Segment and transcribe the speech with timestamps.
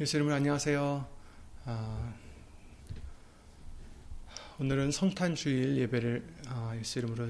[0.00, 1.06] 예수 이름으로 안녕하세요.
[1.66, 2.14] 아,
[4.58, 7.28] 오늘은 성탄 주일 예배를 아, 예수 이름으로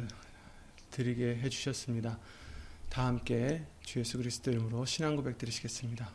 [0.92, 2.20] 드리게 해주셨습니다.
[2.88, 6.12] 다 함께 주 예수 그리스도 이름으로 신앙 고백 드리시겠습니다.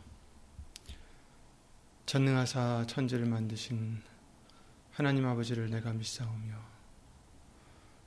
[2.06, 4.00] 전능하사 천지를 만드신
[4.92, 6.54] 하나님 아버지를 내가 믿사오며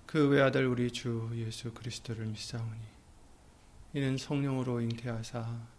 [0.08, 2.81] 그 외아들 우리 주 예수 그리스도를 믿사오니
[3.94, 5.79] 이는 성령으로 잉태하사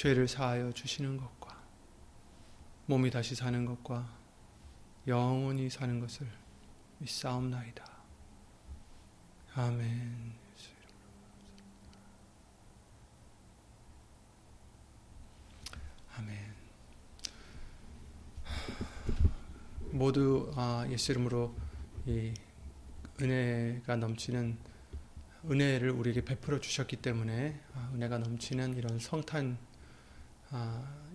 [0.00, 1.62] 죄를 사하여 주시는 것과
[2.86, 4.08] 몸이 다시 사는 것과
[5.06, 6.26] 영원히 사는 것을
[7.00, 7.84] 믿사옵나이다.
[9.56, 10.32] 아멘.
[16.16, 16.54] 아멘.
[19.90, 21.54] 모두 아, 예수 이름으로
[22.06, 22.32] 이
[23.20, 24.56] 은혜가 넘치는
[25.44, 29.69] 은혜를 우리에게 베풀어 주셨기 때문에 아, 은혜가 넘치는 이런 성탄 아,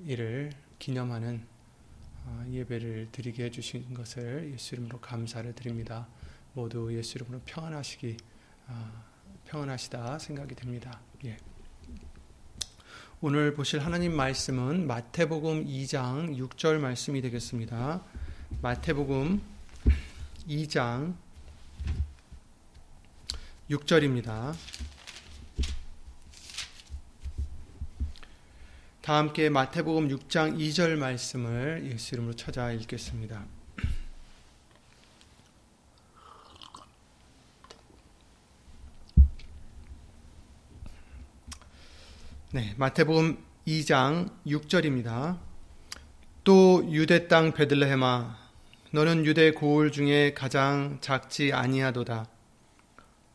[0.05, 1.45] 이를 기념하는
[2.25, 6.07] 아, 예배를 드리게 해주신 것을 예수 이름으로 감사를 드립니다.
[6.53, 8.17] 모두 예수 이름으로 평안하시기
[8.67, 9.03] 아,
[9.45, 10.99] 평안하시다 생각이 됩니다.
[11.25, 11.37] 예.
[13.21, 18.03] 오늘 보실 하나님 말씀은 마태복음 2장 6절 말씀이 되겠습니다.
[18.61, 19.41] 마태복음
[20.47, 21.15] 2장
[23.69, 24.53] 6절입니다.
[29.05, 33.45] 다 함께 마태복음 6장 2절 말씀을 예수 이름으로 찾아 읽겠습니다.
[42.51, 45.37] 네, 마태복음 2장 6절입니다.
[46.43, 48.39] 또 유대 땅 베들레헴아
[48.89, 52.25] 너는 유대 고을 중에 가장 작지 아니하도다.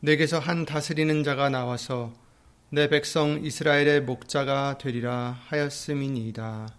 [0.01, 2.11] 내게서 한 다스리는 자가 나와서
[2.73, 6.73] 내 백성 이스라엘의 목자가 되리라 하였음이니이다.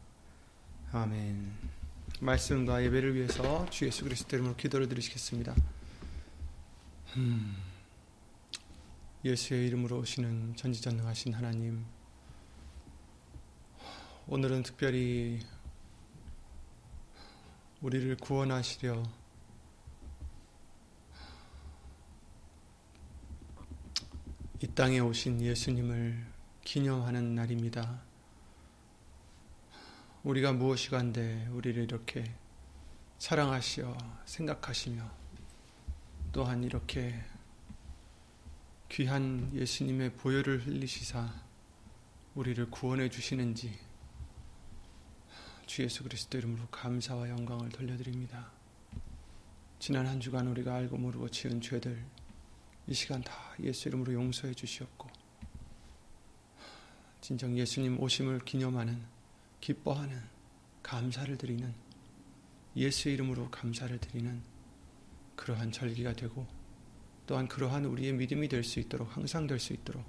[0.90, 1.52] 아멘.
[2.18, 5.54] 말씀과 예배를 위해서 주 예수 그리스도 이름으로 기도를 드리시겠습니다.
[7.18, 7.56] 음,
[9.22, 11.84] 예수의 이름으로 오시는 전지전능하신 하나님,
[14.28, 15.40] 오늘은 특별히
[17.82, 19.02] 우리를 구원하시려
[24.62, 26.24] 이 땅에 오신 예수님을
[26.62, 28.00] 기념하는 날입니다.
[30.22, 32.32] 우리가 무엇이간데 우리를 이렇게
[33.18, 35.10] 사랑하시어 생각하시며
[36.30, 37.20] 또한 이렇게
[38.88, 41.28] 귀한 예수님의 보혈을 흘리시사
[42.36, 43.76] 우리를 구원해 주시는지
[45.66, 48.52] 주 예수 그리스도 이름으로 감사와 영광을 돌려드립니다.
[49.80, 52.21] 지난 한 주간 우리가 알고 모르고 지은 죄들
[52.86, 53.32] 이 시간 다
[53.62, 55.08] 예수 이름으로 용서해 주시옵고
[57.20, 59.00] 진정 예수님 오심을 기념하는
[59.60, 60.20] 기뻐하는
[60.82, 61.72] 감사를 드리는
[62.76, 64.42] 예수 이름으로 감사를 드리는
[65.36, 66.46] 그러한 절기가 되고
[67.26, 70.04] 또한 그러한 우리의 믿음이 될 수 있도록 항상 될 수 있도록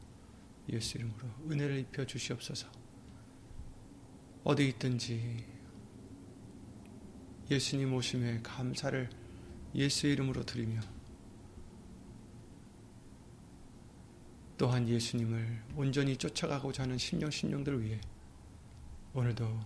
[0.70, 2.68] 예수 이름으로 은혜를 입혀 주시옵소서.
[4.44, 5.46] 어디 있든지
[7.52, 9.10] 예수님 오심에 감사를
[9.76, 10.82] 예수 이름으로 드리며
[14.64, 18.00] 또한 예수님을 온전히 쫓아가고자 하는 심령 심령들을 위해
[19.14, 19.60] 오늘도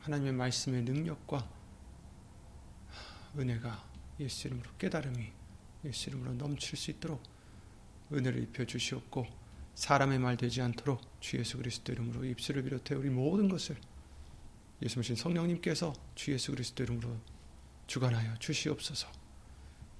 [0.00, 1.50] 하나님의 말씀의 능력과
[3.38, 3.88] 은혜가
[4.20, 5.32] 예수 이름으로 깨달음이
[5.86, 7.22] 예수 이름으로 넘칠 수 있도록
[8.12, 9.26] 은혜를 입혀 주시옵고
[9.74, 13.74] 사람의 말 되지 않도록 주 예수 그리스도 이름으로 입술을 비롯해 우리 모든 것을
[14.82, 17.16] 예수님 성령님께서 주 예수 그리스도 이름으로
[17.86, 19.10] 주관하여 주시옵소서.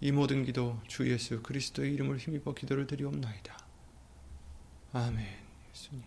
[0.02, 3.68] 이 모든 기도 주 예수 그리스도의 이름을 힘입어 기도를 드리옵나이다.
[4.90, 5.26] 아멘.
[5.70, 6.02] 예수님.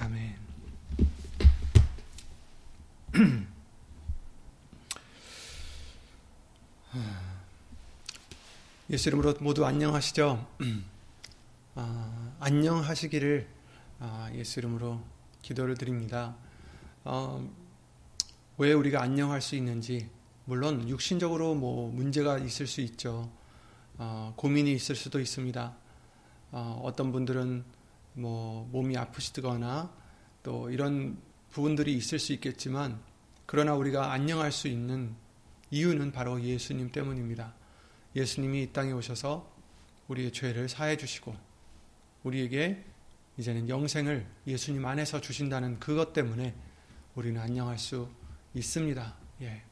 [0.00, 0.36] 아멘.
[8.90, 10.44] 예수 이름으로 모두 안녕하시죠?
[11.76, 13.46] 아, 안녕하시기를
[14.00, 15.00] 아, 예수 이름으로
[15.42, 16.34] 기도를 드립니다.
[17.04, 17.48] 어,
[18.58, 20.10] 왜 우리가 안녕할 수 있는지
[20.44, 23.30] 물론 육신적으로 뭐 문제가 있을 수 있죠.
[23.98, 25.76] 어, 고민이 있을 수도 있습니다.
[26.52, 27.64] 어, 떤 분들은
[28.14, 29.92] 뭐 몸이 아프시거나
[30.42, 31.18] 또 이런
[31.50, 33.00] 부분들이 있을 수 있겠지만
[33.46, 35.14] 그러나 우리가 안녕할 수 있는
[35.70, 37.54] 이유는 바로 예수님 때문입니다.
[38.14, 39.50] 예수님이 이 땅에 오셔서
[40.08, 41.34] 우리의 죄를 사해 주시고
[42.22, 42.84] 우리에게
[43.38, 46.54] 이제는 영생을 예수님 안에서 주신다는 그것 때문에
[47.14, 48.08] 우리는 안녕할 수
[48.54, 49.14] 있습니다.
[49.42, 49.62] 예.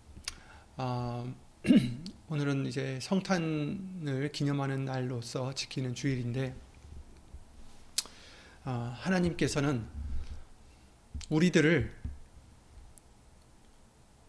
[0.76, 1.24] 아,
[2.26, 6.54] 오늘은 이제 성탄을 기념하는 날로서 지키는 주일인데
[8.64, 9.86] 아, 하나님께서는
[11.28, 11.94] 우리들을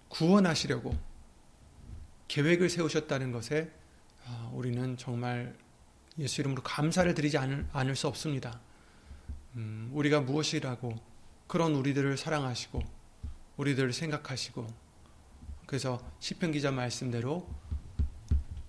[0.10, 0.94] 구원하시려고
[2.28, 3.72] 계획을 세우셨다는 것에
[4.26, 5.56] 아, 우리는 정말
[6.20, 8.60] 예수 이름으로 감사를 드리지 않을, 않을 수 없습니다.
[9.56, 11.00] 음, 우리가 무엇이라고
[11.48, 12.82] 그런 우리들을 사랑하시고
[13.56, 14.68] 우리들을 생각하시고
[15.66, 17.48] 그래서 시편 기자 말씀대로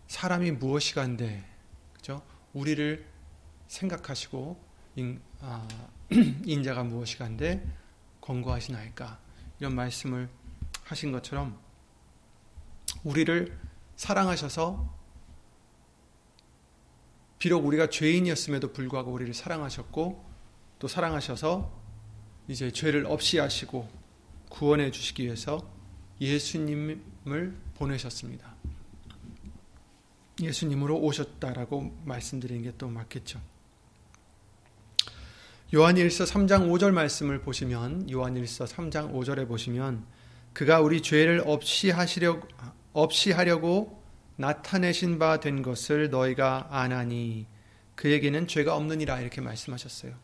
[0.08, 1.44] 사람이 무엇이간데
[1.94, 2.22] 그죠?
[2.52, 3.04] 우리를
[3.68, 4.64] 생각하시고
[4.96, 5.66] 인, 아,
[6.44, 7.66] 인자가 무엇이간데
[8.20, 9.18] 권고하시나이까
[9.60, 10.28] 이런 말씀을
[10.84, 11.58] 하신 것처럼
[13.04, 13.58] 우리를
[13.96, 14.94] 사랑하셔서
[17.38, 20.24] 비록 우리가 죄인이었음에도 불구하고 우리를 사랑하셨고
[20.78, 21.70] 또 사랑하셔서
[22.48, 23.88] 이제 죄를 없이 하시고
[24.48, 25.68] 구원해 주시기 위해서
[26.20, 28.54] 예수님을 보내셨습니다.
[30.40, 33.40] 예수님으로 오셨다라고 말씀드리는 게 또 맞겠죠.
[35.74, 40.04] 요한일서 3장 5절 말씀을 보시면 요한일서 3장 5절에 보시면
[40.52, 42.40] 그가 우리 죄를 없이 하시려
[42.92, 44.02] 없이 하려고
[44.36, 47.46] 나타내신 바 된 것을 너희가 아나니
[47.94, 50.14] 그에게는 죄가 없느니라 이렇게 말씀하셨어요.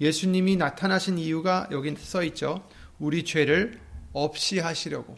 [0.00, 2.66] 예수님이 나타나신 이유가 여기 써 있죠.
[2.98, 3.80] 우리 죄를
[4.12, 5.16] 없이 하시려고.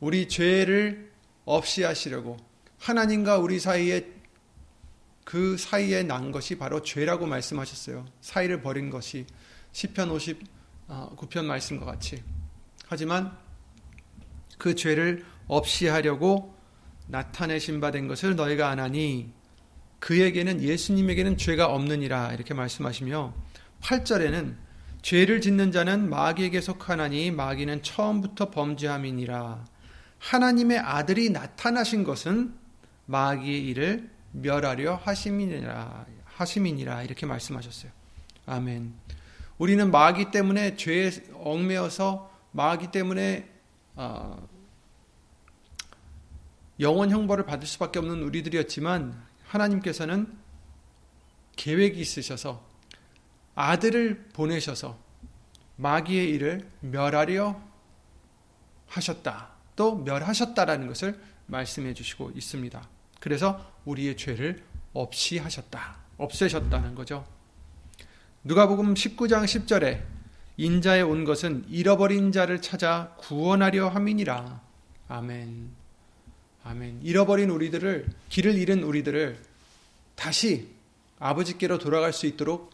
[0.00, 1.10] 우리 죄를
[1.44, 2.36] 없이 하시려고.
[2.82, 4.12] 하나님과 우리 사이에
[5.24, 8.04] 그 사이에 난 것이 바로 죄라고 말씀하셨어요.
[8.20, 9.24] 사이를 버린 것이
[9.70, 10.10] 시편
[10.88, 12.24] 59편 말씀과 같이.
[12.88, 13.36] 하지만
[14.58, 16.56] 그 죄를 없이 하려고
[17.06, 19.32] 나타내신 바 된 것을 너희가 아나니
[20.00, 23.32] 그에게는 예수님에게는 죄가 없느니라 이렇게 말씀하시며
[23.80, 24.56] 8절에는
[25.02, 29.66] 죄를 짓는 자는 마귀에게 속하나니 마귀는 처음부터 범죄함이니라
[30.18, 32.61] 하나님의 아들이 나타나신 것은
[33.06, 37.92] 마귀의 일을 멸하려 하심이니라 하심이니라 이렇게 말씀하셨어요.
[38.46, 38.94] 아멘.
[39.58, 43.48] 우리는 마귀 때문에 죄에 얽매여서 마귀 때문에
[43.94, 44.48] 어,
[46.80, 50.36] 영원 형벌을 받을 수밖에 없는 우리들이었지만 하나님께서는
[51.56, 52.64] 계획이 있으셔서
[53.54, 54.98] 아들을 보내셔서
[55.76, 57.60] 마귀의 일을 멸하려
[58.88, 59.50] 하셨다.
[59.76, 61.20] 또 멸하셨다라는 것을
[61.52, 62.88] 말씀해 주시고 있습니다.
[63.20, 65.96] 그래서 우리의 죄를 없이 하셨다.
[66.16, 67.24] 없애셨다는 거죠.
[68.44, 70.02] 누가복음 19장 10절에
[70.56, 74.60] 인자에 온 것은 잃어버린 자를 찾아 구원하려 함이니라.
[75.08, 75.70] 아멘.
[76.64, 77.00] 아멘.
[77.02, 79.38] 잃어버린 우리들을 길을 잃은 우리들을
[80.14, 80.68] 다시
[81.18, 82.70] 아버지께로 돌아갈 수 있도록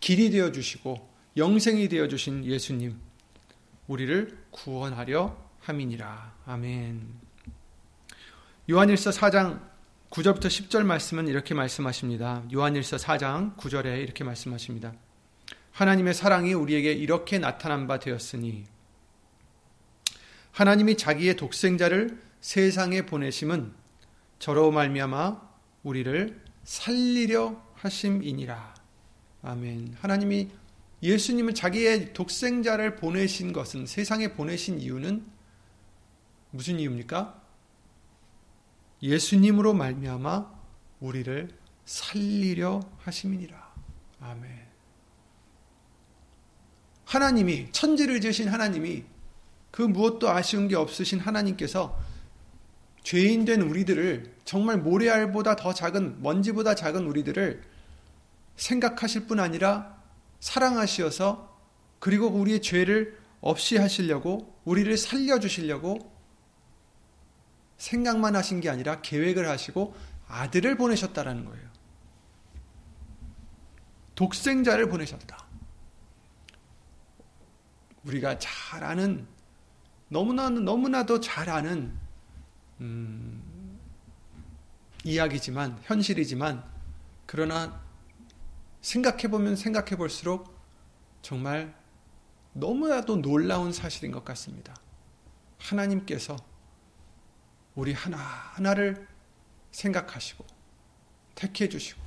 [0.00, 2.96] 길이 되어 주시고 영생이 되어 주신 예수님
[3.86, 6.34] 우리를 구원하려 함이니라.
[6.46, 7.23] 아멘.
[8.70, 9.60] 요한일서 4장
[10.08, 12.44] 9절부터 10절 말씀은 이렇게 말씀하십니다.
[12.50, 14.94] 요한일서 4장 9절에 이렇게 말씀하십니다.
[15.72, 18.64] 하나님의 사랑이 우리에게 이렇게 나타난 바 되었으니
[20.52, 23.74] 하나님이 자기의 독생자를 세상에 보내심은
[24.38, 25.42] 저로 말미암아
[25.82, 28.74] 우리를 살리려 하심이니라.
[29.42, 29.98] 아멘.
[30.00, 30.48] 하나님이
[31.02, 35.26] 예수님을 자기의 독생자를 보내신 것은 세상에 보내신 이유는
[36.50, 37.43] 무슨 이유입니까?
[39.04, 40.50] 예수님으로 말미암아
[41.00, 41.50] 우리를
[41.84, 43.74] 살리려 하심이니라.
[44.20, 44.64] 아멘.
[47.04, 49.04] 하나님이 천지를 지으신 하나님이
[49.70, 52.00] 그 무엇도 아쉬운 게 없으신 하나님께서
[53.02, 57.62] 죄인 된 우리들을 정말 모래알보다 더 작은 먼지보다 작은 우리들을
[58.56, 60.02] 생각하실 뿐 아니라
[60.40, 61.54] 사랑하시어서
[61.98, 66.13] 그리고 우리의 죄를 없이 하시려고 우리를 살려 주시려고
[67.76, 69.94] 생각만 하신 게 아니라 계획을 하시고
[70.28, 71.68] 아들을 보내셨다라는 거예요.
[74.14, 75.44] 독생자를 보내셨다.
[78.04, 79.26] 우리가 잘 아는
[80.08, 81.96] 너무나 너무나도 잘 아는
[82.80, 83.80] 음,
[85.04, 86.64] 이야기지만 현실이지만
[87.26, 87.82] 그러나
[88.80, 90.54] 생각해 보면 생각해 볼수록
[91.22, 91.74] 정말
[92.52, 94.76] 너무나도 놀라운 사실인 것 같습니다.
[95.58, 96.36] 하나님께서
[97.74, 99.06] 우리 하나하나를
[99.72, 100.44] 생각하시고
[101.34, 102.00] 택해 주시고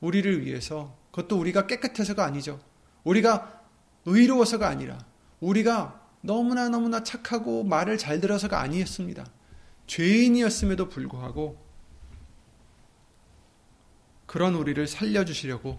[0.00, 2.60] 우리를 위해서 그것도 우리가 깨끗해서가 아니죠.
[3.04, 3.62] 우리가
[4.06, 4.98] 의로워서가 아니라
[5.40, 9.26] 우리가 너무나 너무나 착하고 말을 잘 들어서가 아니었습니다.
[9.86, 11.62] 죄인이었음에도 불구하고
[14.26, 15.78] 그런 우리를 살려 주시려고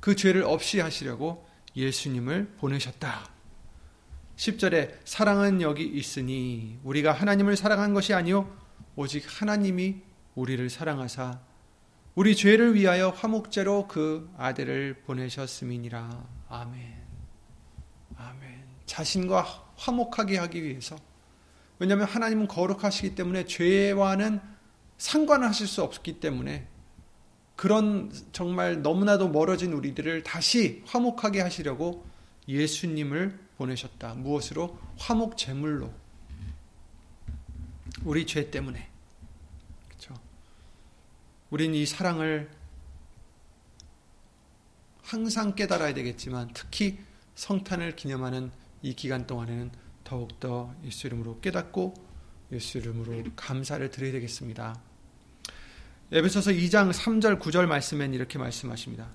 [0.00, 3.35] 그 죄를 없이 하시려고 예수님을 보내셨다.
[4.36, 8.54] 10절에 사랑은 여기 있으니 우리가 하나님을 사랑한 것이 아니요
[8.94, 10.02] 오직 하나님이
[10.34, 11.40] 우리를 사랑하사
[12.14, 16.26] 우리 죄를 위하여 화목제로 그 아들을 보내셨음이니라.
[16.48, 16.94] 아멘.
[18.16, 18.64] 아멘.
[18.86, 20.96] 자신과 화목하게 하기 위해서
[21.78, 24.40] 왜냐하면 하나님은 거룩하시기 때문에 죄와는
[24.96, 26.66] 상관을 하실 수 없기 때문에
[27.54, 32.06] 그런 정말 너무나도 멀어진 우리들을 다시 화목하게 하시려고
[32.48, 34.14] 예수님을 보내셨다.
[34.14, 34.78] 무엇으로?
[34.98, 35.92] 화목 제물로.
[38.04, 38.88] 우리 죄 때문에.
[39.88, 40.14] 그렇죠?
[41.50, 42.50] 우린 이 사랑을
[45.02, 46.98] 항상 깨달아야 되겠지만 특히
[47.36, 48.50] 성탄을 기념하는
[48.82, 49.70] 이 기간 동안에는
[50.04, 51.94] 더욱더 예수 이름으로 깨닫고
[52.52, 54.80] 예수 이름으로 감사를 드려야 되겠습니다.
[56.12, 59.10] 에베소서 2장 3절 9절 말씀엔 이렇게 말씀하십니다.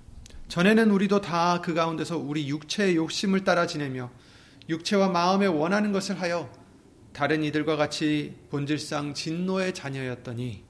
[0.50, 4.12] 전에는 우리도 다 그 가운데서 우리 육체의 욕심을 따라 지내며
[4.70, 6.51] 육체와 마음에 원하는 것을 하여
[7.13, 10.63] 다른 이들과 같이 본질상 진노의 자녀였더니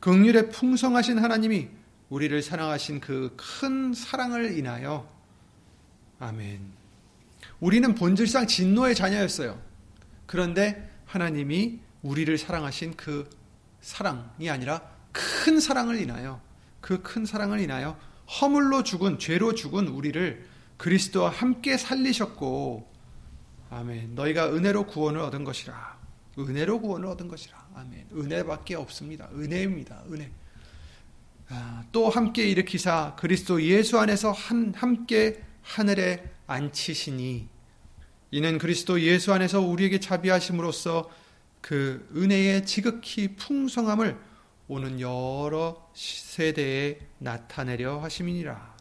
[0.00, 1.68] 극률에 풍성하신 하나님이
[2.10, 5.08] 우리를 사랑하신 그 큰 사랑을 인하여
[6.18, 6.60] 아멘.
[7.60, 9.60] 우리는 본질상 진노의 자녀였어요.
[10.26, 13.28] 그런데 하나님이 우리를 사랑하신 그
[13.80, 16.40] 사랑이 아니라 큰 사랑을 인하여
[16.80, 17.98] 그 큰 사랑을 인하여
[18.40, 22.92] 허물로 죽은 죄로 죽은 우리를 그리스도와 함께 살리셨고
[23.70, 24.14] 아멘.
[24.14, 25.98] 너희가 은혜로 구원을 얻은 것이라.
[26.38, 27.68] 은혜로 구원을 얻은 것이라.
[27.74, 28.08] 아멘.
[28.12, 29.28] 은혜밖에 없습니다.
[29.34, 30.04] 은혜입니다.
[30.10, 30.30] 은혜.
[31.48, 37.48] 아, 또 함께 일으키사 그리스도 예수 안에서 한, 함께 하늘에 앉히시니
[38.30, 41.10] 이는 그리스도 예수 안에서 우리에게 자비하심으로써
[41.60, 44.18] 그 은혜의 지극히 풍성함을
[44.68, 48.73] 오는 여러 세대에 나타내려 하심이니라.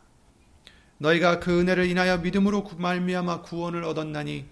[1.03, 4.45] 너희가 그 은혜를 인하여 믿음으로 말미암아 구원을 얻었나니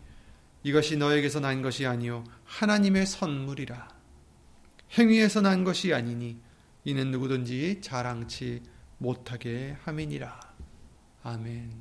[0.63, 3.87] 이것이 너에게서 난 것이 아니요 하나님의 선물이라.
[4.97, 6.37] 행위에서 난 것이 아니니
[6.83, 8.61] 이는 누구든지 자랑치
[8.97, 10.39] 못하게 함이니라.
[11.23, 11.71] 아멘.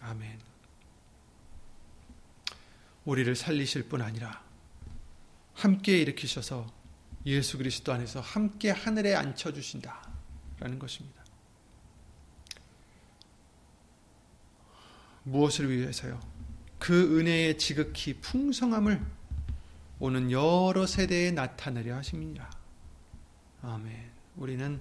[0.00, 0.40] 아멘.
[3.04, 4.42] 우리를 살리실 뿐 아니라
[5.54, 6.66] 함께 일으키셔서
[7.26, 10.10] 예수 그리스도 안에서 함께 하늘에 앉혀 주신다.
[10.58, 11.21] 라는 것입니다.
[15.24, 16.20] 무엇을 위해서요?
[16.78, 19.00] 그 은혜의 지극히 풍성함을
[20.00, 22.50] 오는 여러 세대에 나타내려 하십니다.
[23.62, 24.10] 아멘.
[24.36, 24.80] 우리는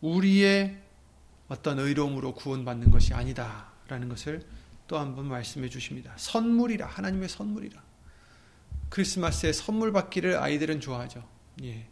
[0.00, 0.80] 우리의
[1.48, 3.70] 어떤 의로움으로 구원받는 것이 아니다.
[3.88, 4.46] 라는 것을
[4.88, 6.12] 또 한 번 말씀해 주십니다.
[6.16, 6.86] 선물이라.
[6.86, 7.82] 하나님의 선물이라.
[8.88, 11.26] 크리스마스에 선물 받기를 아이들은 좋아하죠.
[11.62, 11.86] 예.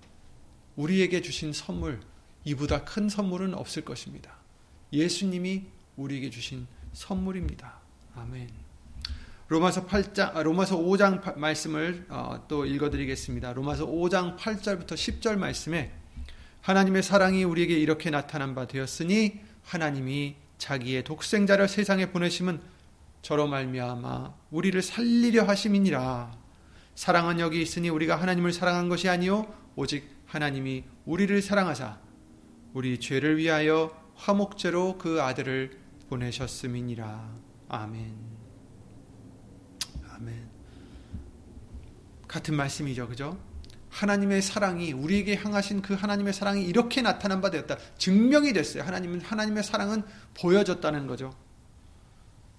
[0.77, 2.01] 우리에게 주신 선물,
[2.45, 4.37] 이보다 큰 선물은 없을 것입니다.
[4.93, 7.81] 예수님이 우리에게 주신 선물입니다.
[8.15, 8.49] 아멘.
[9.49, 13.53] 로마서 8장, 아, 로마서 5장 말씀을 어, 또 읽어 드리겠습니다.
[13.53, 15.93] 로마서 5장 8절부터 10절 말씀에
[16.61, 22.61] 하나님의 사랑이 우리에게 이렇게 나타난 바 되었으니 하나님이 자기의 독생자를 세상에 보내심은
[23.23, 26.39] 저로 말미암아 우리를 살리려 하심이니라.
[26.95, 31.99] 사랑은 여기 있으니 우리가 하나님을 사랑한 것이 아니요 오직 하나님이 우리를 사랑하사
[32.73, 35.80] 우리 죄를 위하여 화목제로 그 아들을
[36.11, 37.39] 보내셨음이니라.
[37.69, 38.15] 아멘.
[40.11, 40.51] 아멘.
[42.29, 43.09] 같은 말씀이죠.
[43.09, 43.41] 그죠?
[43.89, 47.77] 하나님의 사랑이 우리에게 향하신 그 하나님의 사랑이 이렇게 나타난 바 되었다.
[47.99, 48.83] 증명이 됐어요.
[48.85, 50.03] 하나님은 하나님의 사랑은
[50.35, 51.35] 보여졌다는 거죠.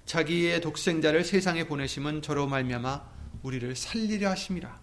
[0.05, 3.01] 자기의 독생자를 세상에 보내심은 저로 말미암아
[3.43, 4.81] 우리를 살리려 하심이라.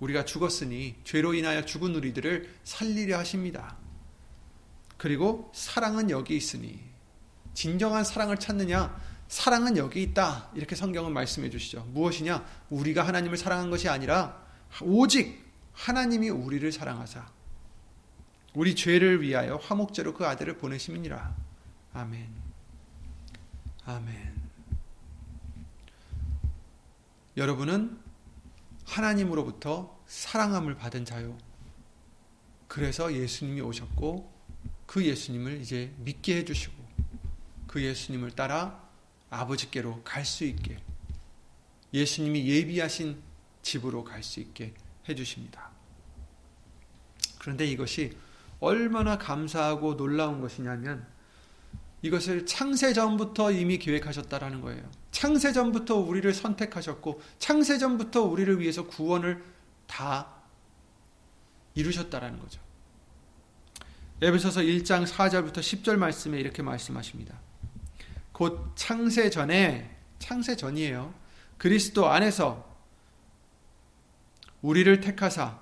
[0.00, 3.76] 우리가 죽었으니 죄로 인하여 죽은 우리들을 살리려 하십니다.
[4.96, 6.89] 그리고 사랑은 여기 있으니
[7.54, 8.98] 진정한 사랑을 찾느냐?
[9.28, 10.50] 사랑은 여기 있다.
[10.54, 11.84] 이렇게 성경은 말씀해 주시죠.
[11.92, 12.44] 무엇이냐?
[12.70, 14.42] 우리가 하나님을 사랑한 것이 아니라
[14.82, 17.26] 오직 하나님이 우리를 사랑하사
[18.54, 21.36] 우리 죄를 위하여 화목제로 그 아들을 보내심이니라.
[21.92, 22.28] 아멘.
[23.84, 24.40] 아멘.
[27.36, 27.98] 여러분은
[28.84, 31.38] 하나님으로부터 사랑함을 받은 자요.
[32.66, 34.30] 그래서 예수님이 오셨고
[34.86, 36.79] 그 예수님을 이제 믿게 해주시고
[37.70, 38.82] 그 예수님을 따라
[39.30, 40.76] 아버지께로 갈 수 있게
[41.94, 43.22] 예수님이 예비하신
[43.62, 44.74] 집으로 갈 수 있게
[45.08, 45.70] 해주십니다.
[47.38, 48.16] 그런데 이것이
[48.58, 51.06] 얼마나 감사하고 놀라운 것이냐면
[52.02, 54.90] 이것을 창세 전부터 이미 계획하셨다라는 거예요.
[55.12, 59.44] 창세 전부터 우리를 선택하셨고 창세 전부터 우리를 위해서 구원을
[59.86, 60.42] 다
[61.76, 62.60] 이루셨다라는 거죠.
[64.22, 67.38] 에베소서 1장 4절부터 10절 말씀에 이렇게 말씀하십니다.
[68.40, 71.12] 곧 창세 전에 창세 전이에요.
[71.58, 72.74] 그리스도 안에서
[74.62, 75.60] 우리를 택하사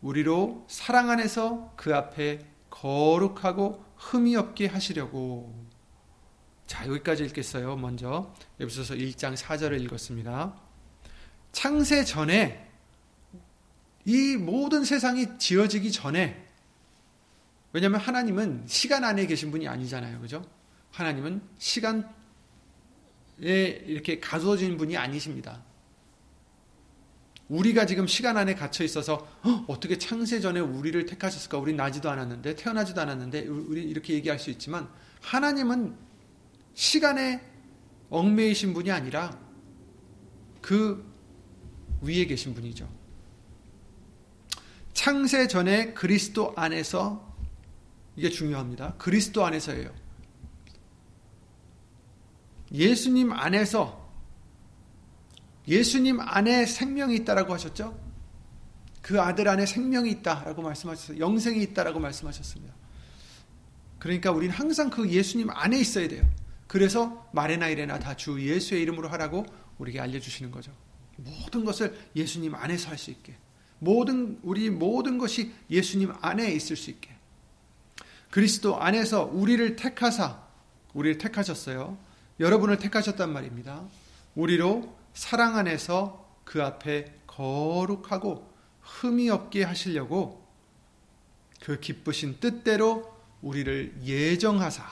[0.00, 5.54] 우리로 사랑 안에서 그 앞에 거룩하고 흠이 없게 하시려고
[6.66, 7.76] 자 여기까지 읽겠어요.
[7.76, 10.52] 먼저 에베소서 1장 4절을 읽었습니다.
[11.52, 12.68] 창세 전에
[14.04, 16.44] 이 모든 세상이 지어지기 전에
[17.72, 20.20] 왜냐하면 하나님은 시간 안에 계신 분이 아니잖아요.
[20.20, 20.55] 그죠?
[20.96, 22.04] 하나님은 시간에
[23.38, 25.62] 이렇게 가두어진 분이 아니십니다.
[27.48, 29.28] 우리가 지금 시간 안에 갇혀 있어서
[29.68, 31.58] 어, 떻게 창세 전에 우리를 택하셨을까?
[31.58, 34.88] 우리 나지도 않았는데 태어나지도 않았는데 우리 이렇게 얘기할 수 있지만
[35.20, 35.94] 하나님은
[36.72, 37.42] 시간에
[38.08, 39.38] 얽매이신 분이 아니라
[40.62, 41.04] 그
[42.00, 42.88] 위에 계신 분이죠.
[44.94, 47.36] 창세 전에 그리스도 안에서
[48.16, 48.94] 이게 중요합니다.
[48.96, 50.05] 그리스도 안에서예요.
[52.72, 54.06] 예수님 안에서
[55.68, 57.98] 예수님 안에 생명이 있다라고 하셨죠?
[59.02, 61.18] 그 아들 안에 생명이 있다라고 말씀하셨어요.
[61.18, 62.74] 영생이 있다라고 말씀하셨습니다.
[63.98, 66.28] 그러니까 우리는 항상 그 예수님 안에 있어야 돼요.
[66.66, 69.46] 그래서 말에나 이래나 다 주 예수의 이름으로 하라고
[69.78, 70.72] 우리에게 알려주시는 거죠.
[71.16, 73.34] 모든 것을 예수님 안에서 할 수 있게.
[73.78, 77.10] 모든, 우리 모든 것이 예수님 안에 있을 수 있게.
[78.30, 80.42] 그리스도 안에서 우리를 택하사,
[80.94, 81.96] 우리를 택하셨어요.
[82.38, 83.84] 여러분을 택하셨단 말입니다.
[84.34, 90.46] 우리로 사랑 안에서 그 앞에 거룩하고 흠이 없게 하시려고
[91.60, 94.84] 그 기쁘신 뜻대로 우리를 예정하사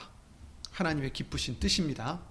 [0.71, 2.21] 하나님의 기쁘신 뜻입니다.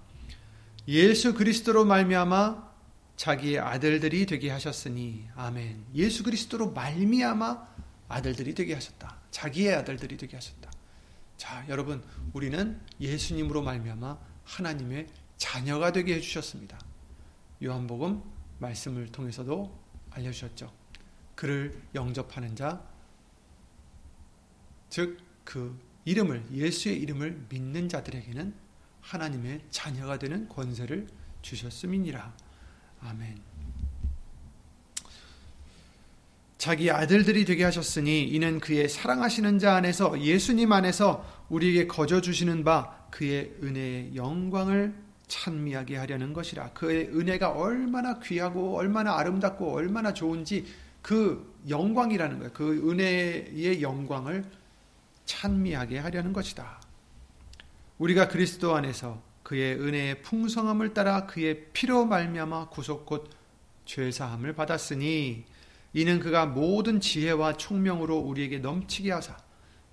[0.87, 2.75] 예수 그리스도로 말미암아
[3.15, 5.85] 자기의 아들들이 되게 하셨으니 아멘.
[5.95, 7.67] 예수 그리스도로 말미암아
[8.07, 9.17] 아들들이 되게 하셨다.
[9.31, 10.71] 자기의 아들들이 되게 하셨다.
[11.37, 16.79] 자, 여러분, 우리는 예수님으로 말미암아 하나님의 자녀가 되게 해 주셨습니다.
[17.63, 18.23] 요한복음
[18.59, 19.77] 말씀을 통해서도
[20.11, 20.71] 알려 주셨죠.
[21.35, 22.81] 그를 영접하는 자,
[24.89, 28.53] 즉 그 이름을 예수의 이름을 믿는 자들에게는
[28.99, 31.07] 하나님의 자녀가 되는 권세를
[31.41, 32.35] 주셨음이니라.
[33.01, 33.39] 아멘.
[36.57, 43.04] 자기 아들들이 되게 하셨으니 이는 그의 사랑하시는 자 안에서 예수님 안에서 우리에게 거저 주시는 바
[43.15, 44.93] 그의 은혜의 영광을
[45.27, 46.71] 찬미하게 하려는 것이라.
[46.71, 50.65] 그의 은혜가 얼마나 귀하고 얼마나 아름답고 얼마나 좋은지
[51.01, 52.51] 그 영광이라는 거예요.
[52.51, 54.43] 그 은혜의 영광을
[55.23, 56.81] 찬미하게 하려는 것이다.
[57.99, 63.29] 우리가 그리스도 안에서 그의 은혜의 풍성함을 따라 그의 피로 말미암아 구속 곧
[63.85, 65.45] 죄사함을 받았으니
[65.93, 69.37] 이는 그가 모든 지혜와 총명으로 우리에게 넘치게 하사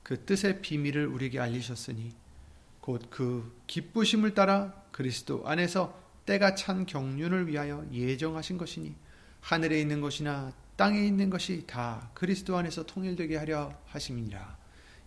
[0.03, 2.22] 그 뜻의 비밀을 우리에게 알리셨으니
[2.83, 8.95] 곧 그 기쁘심을 따라 그리스도 안에서 때가 찬 경륜을 위하여 예정하신 것이니
[9.41, 14.59] 하늘에 있는 것이나 땅에 있는 것이 다 그리스도 안에서 통일되게 하려 하심이니라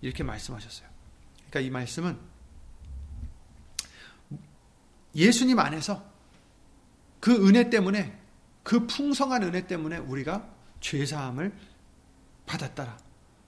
[0.02, 0.88] 이렇게 말씀하셨어요.
[1.50, 2.18] 그러니까 이 말씀은
[5.14, 6.04] 예수님 안에서
[7.20, 8.18] 그 은혜 때문에
[8.64, 11.54] 그 풍성한 은혜 때문에 우리가 죄 사함을
[12.46, 12.98] 받았다라.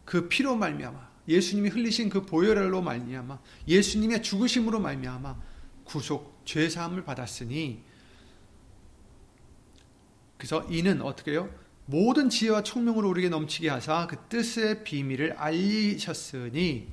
[0.05, 5.35] 그 피로 말미암아 예수님이 흘리신 그 보혈로 말미암아 예수님의 죽으심으로 말미암아
[5.83, 7.83] 구속 죄 사함을 받았으니
[10.37, 11.49] 그래서 이는 어떻게 요
[11.85, 16.87] 모든 지혜와 총명으로 우리에게 넘치게 하사 그 뜻의 비밀을 알리셨으니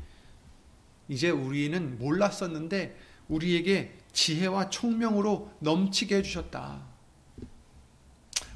[1.08, 2.96] 이제 우리는 몰랐었는데
[3.28, 6.86] 우리에게 지혜와 총명으로 넘치게 해주셨다.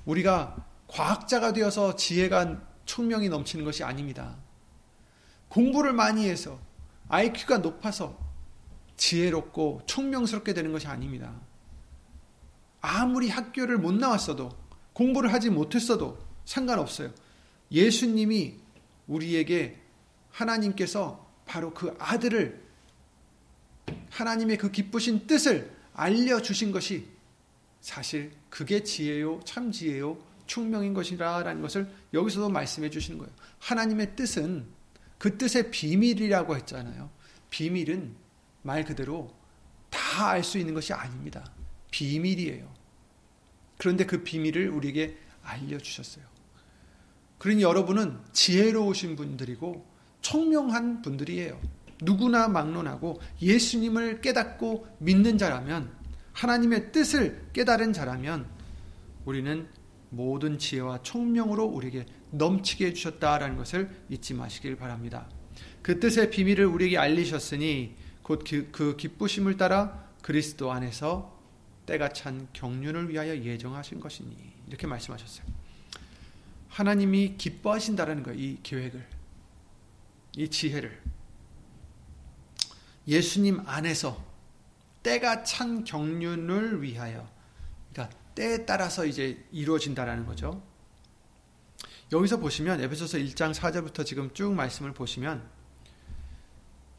[0.04, 4.36] 우리가 과학자가 되어서 지혜가 총명이 넘치는 것이 아닙니다.
[5.48, 6.58] 공부를 많이 해서
[7.08, 8.18] IQ가 높아서
[8.96, 11.32] 지혜롭고 총명스럽게 되는 것이 아닙니다.
[12.80, 14.50] 아무리 학교를 못 나왔어도
[14.92, 17.12] 공부를 하지 못했어도 상관없어요.
[17.70, 18.56] 예수님이
[19.06, 19.80] 우리에게
[20.30, 22.66] 하나님께서 바로 그 아들을
[24.10, 27.08] 하나님의 그 기쁘신 뜻을 알려주신 것이
[27.80, 33.32] 사실 그게 지혜요, 참 지혜요, 총명인 것이라는 것을 여기서도 말씀해 주시는 거예요.
[33.60, 34.66] 하나님의 뜻은
[35.18, 37.10] 그 뜻의 비밀이라고 했잖아요.
[37.50, 38.14] 비밀은
[38.62, 39.34] 말 그대로
[39.90, 41.52] 다 알 수 있는 것이 아닙니다.
[41.90, 42.68] 비밀이에요.
[43.78, 46.24] 그런데 그 비밀을 우리에게 알려주셨어요.
[47.38, 49.86] 그러니 여러분은 지혜로우신 분들이고
[50.20, 51.60] 총명한 분들이에요.
[52.02, 55.92] 누구나 막론하고 예수님을 깨닫고 믿는 자라면
[56.32, 58.46] 하나님의 뜻을 깨달은 자라면
[59.24, 59.68] 우리는
[60.10, 65.28] 모든 지혜와 총명으로 우리에게 넘치게 해주셨다라는 것을 잊지 마시길 바랍니다.
[65.82, 71.38] 그 뜻의 비밀을 우리에게 알리셨으니 곧 그 기쁘심을 따라 그리스도 안에서
[71.86, 75.46] 때가 찬 경륜을 위하여 예정하신 것이니 이렇게 말씀하셨어요.
[76.68, 78.38] 하나님이 기뻐하신다라는 거예요.
[78.38, 79.06] 이 계획을.
[80.36, 81.02] 이 지혜를.
[83.06, 84.22] 예수님 안에서
[85.02, 87.28] 때가 찬 경륜을 위하여
[88.38, 90.62] 때에 따라서 이제 이루어진다라는 거죠.
[92.12, 95.42] 여기서 보시면 에베소서 1장 4절부터 지금 쭉 말씀을 보시면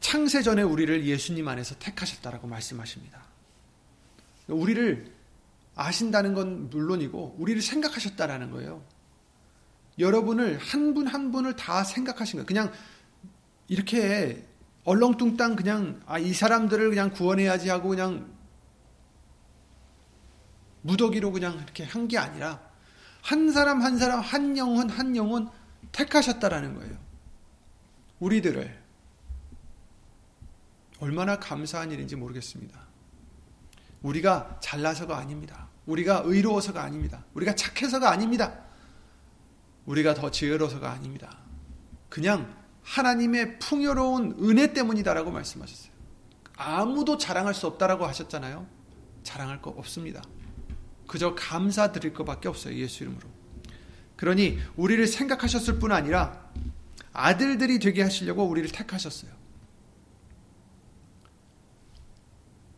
[0.00, 3.22] 창세 전에 우리를 예수님 안에서 택하셨다라고 말씀하십니다.
[4.48, 5.12] 우리를
[5.74, 8.84] 아신다는 건 물론이고 우리를 생각하셨다라는 거예요.
[9.98, 12.46] 여러분을 한 분한 한 분을 다 생각하신 거예요.
[12.46, 12.72] 그냥
[13.68, 14.46] 이렇게
[14.84, 18.39] 얼렁뚱땅 그냥 아, 이 사람들을 그냥 구원해야지 하고 그냥
[20.82, 22.60] 무더기로 그냥 이렇게 한 게 아니라
[23.22, 25.48] 한 사람 한 사람 한 영혼 한 영혼
[25.92, 26.96] 택하셨다라는 거예요.
[28.20, 28.80] 우리들을
[31.00, 32.78] 얼마나 감사한 일인지 모르겠습니다.
[34.02, 35.68] 우리가 잘나서가 아닙니다.
[35.86, 37.24] 우리가 의로워서가 아닙니다.
[37.34, 38.60] 우리가 착해서가 아닙니다.
[39.86, 41.38] 우리가 더 지혜로워서가 아닙니다.
[42.08, 45.90] 그냥 하나님의 풍요로운 은혜 때문이다라고 말씀하셨어요.
[46.56, 48.66] 아무도 자랑할 수 없다라고 하셨잖아요.
[49.22, 50.22] 자랑할 거 없습니다.
[51.10, 52.76] 그저 감사드릴 것밖에 없어요.
[52.76, 53.28] 예수 이름으로.
[54.14, 56.48] 그러니 우리를 생각하셨을 뿐 아니라
[57.12, 59.32] 아들들이 되게 하시려고 우리를 택하셨어요.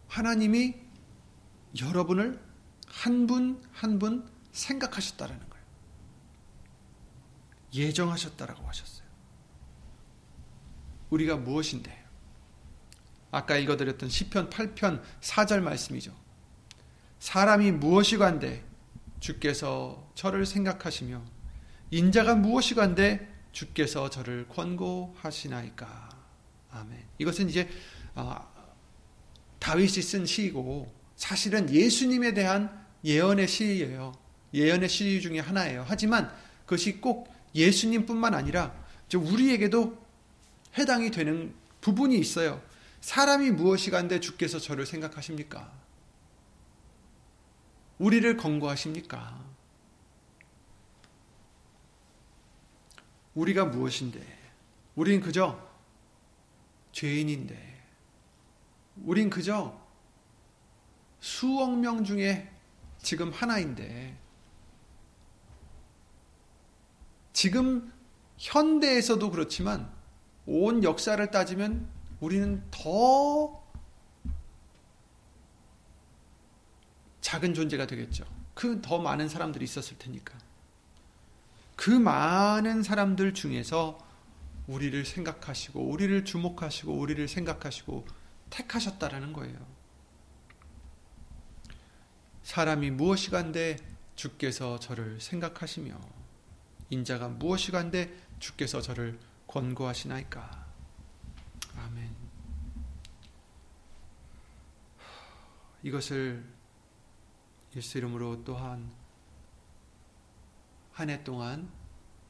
[0.08, 0.76] 하나님이
[1.78, 2.40] 여러분을
[2.86, 5.64] 한 분 한 분 생각하셨다라는 거예요.
[7.74, 9.06] 예정하셨다라고 하셨어요.
[11.10, 12.02] 우리가 무엇인데?
[13.30, 16.16] 아까 읽어드렸던 시편 8편 4절 말씀이죠.
[17.22, 18.64] 사람이 무엇이 간데
[19.20, 21.22] 주께서 저를 생각하시며
[21.92, 26.08] 인자가 무엇이 간데 주께서 저를 권고하시나이까.
[26.72, 26.98] 아멘.
[27.18, 27.68] 이것은 이제
[28.16, 28.34] 어,
[29.60, 34.10] 다윗이 쓴 시이고 사실은 예수님에 대한 예언의 시예요.
[34.52, 35.84] 예언의 시 중에 하나예요.
[35.86, 36.28] 하지만
[36.64, 38.74] 그것이 꼭 예수님뿐만 아니라
[39.14, 39.96] 우리에게도
[40.76, 42.60] 해당이 되는 부분이 있어요.
[43.00, 45.81] 사람이 무엇이 간데 주께서 저를 생각하십니까?
[48.02, 49.40] 우리를 권고하십니까?
[53.34, 54.20] 우리가 무엇인데?
[54.96, 55.56] 우린 그저
[56.90, 57.80] 죄인인데.
[59.04, 59.80] 우린 그저
[61.20, 62.50] 수억 명 중에
[62.98, 64.18] 지금 하나인데.
[67.32, 67.92] 지금
[68.36, 69.94] 현대에서도 그렇지만
[70.44, 71.88] 온 역사를 따지면
[72.18, 73.61] 우리는 더
[77.22, 78.24] 작은 존재가 되겠죠.
[78.54, 80.36] 그 더 많은 사람들이 있었을 테니까.
[81.76, 83.98] 그 많은 사람들 중에서
[84.66, 88.06] 우리를 생각하시고, 우리를 주목하시고, 우리를 생각하시고,
[88.50, 89.56] 택하셨다라는 거예요.
[92.42, 93.76] 사람이 무엇이 간데
[94.14, 95.98] 주께서 저를 생각하시며,
[96.90, 100.66] 인자가 무엇이 간데 주께서 저를 권고하시나이까.
[101.78, 102.14] 아멘.
[105.82, 106.44] 이것을
[107.76, 108.90] 예수 이름으로 또한
[110.92, 111.70] 한 해 동안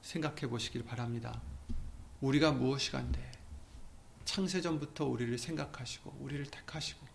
[0.02, 1.40] 생각해 보시길 바랍니다.
[2.20, 3.31] 우리가 무엇이 간데
[4.24, 7.07] 창세전부터 우리를 생각하시고 우리를 택하시고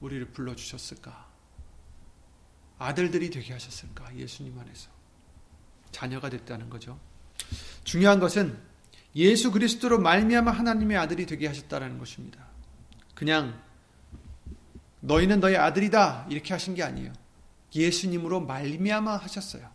[0.00, 1.26] 우리를 불러 주셨을까?
[2.78, 4.14] 아들들이 되게 하셨을까?
[4.14, 4.90] 예수님 안에서
[5.90, 7.00] 자녀가 됐다는 거죠.
[7.84, 8.60] 중요한 것은
[9.14, 12.46] 예수 그리스도로 말미암아 하나님의 아들이 되게 하셨다라는 것입니다.
[13.14, 13.62] 그냥
[15.00, 17.12] 너희는 너희 아들이다 이렇게 하신 게 아니에요.
[17.76, 19.70] 예수님으로 말미암아 하셨어요.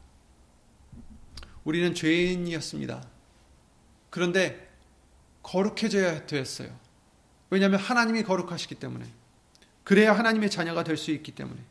[1.64, 3.08] 우리는 죄인이었습니다.
[4.10, 4.70] 그런데
[5.44, 6.78] 거룩해져야 되었어요.
[7.50, 9.06] 왜냐하면 하나님이 거룩하시기 때문에
[9.84, 11.62] 그래야 하나님의 자녀가 될 수 있기 때문에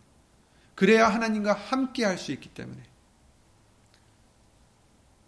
[0.75, 2.83] 그래야 하나님과 함께 할 수 있기 때문에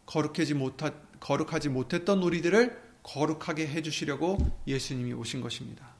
[0.06, 5.94] 거룩하지 못하 거룩하지 못했던 우리들을 거룩하게 해주시려고 예수님이 오신 것입니다.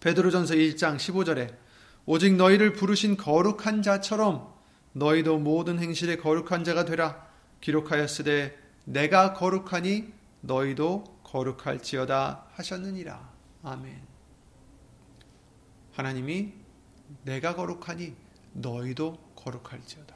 [0.00, 1.63] 베드로전서 1장 15절에
[2.06, 4.52] 오직 너희를 부르신 거룩한 자처럼
[4.92, 7.26] 너희도 모든 행실에 거룩한 자가 되라
[7.60, 10.12] 기록하였으되 내가 거룩하니
[10.42, 13.32] 너희도 거룩할지어다 하셨느니라.
[13.62, 14.02] 아멘.
[15.92, 16.52] 하나님이
[17.22, 18.14] 내가 거룩하니
[18.52, 20.14] 너희도 거룩할지어다.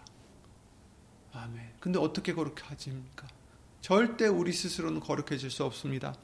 [1.33, 1.72] 아멘.
[1.81, 3.27] 근데 어떻게 거룩해집니까?
[3.81, 6.14] 절대 우리 스스로는 거룩해질 수 없습니다.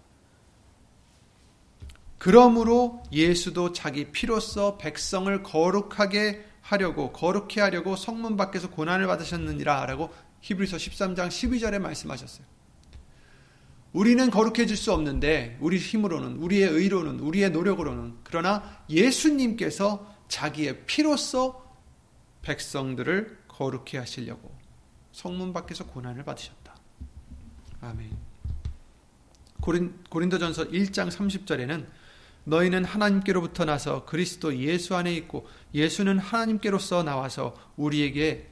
[2.18, 11.28] 그러므로 예수도 자기 피로써 백성을 거룩하게 하려고 거룩해 하려고 성문 밖에서 고난을 받으셨느니라라고 히브리서 13장
[11.28, 12.46] 12절에 말씀하셨어요.
[13.92, 21.64] 우리는 거룩해질 수 없는데 우리 힘으로는 우리의 의로는 우리의 노력으로는 그러나 예수님께서 자기의 피로써
[22.42, 24.52] 백성들을 거룩해 하시려고
[25.12, 26.74] 성문 밖에서 고난을 받으셨다.
[27.82, 28.16] 아멘.
[29.60, 31.86] 고린, 고린도전서 1장 30절에는
[32.44, 38.50] 너희는 하나님께로부터 나서 그리스도 예수 안에 있고 예수는 하나님께로서 나와서 우리에게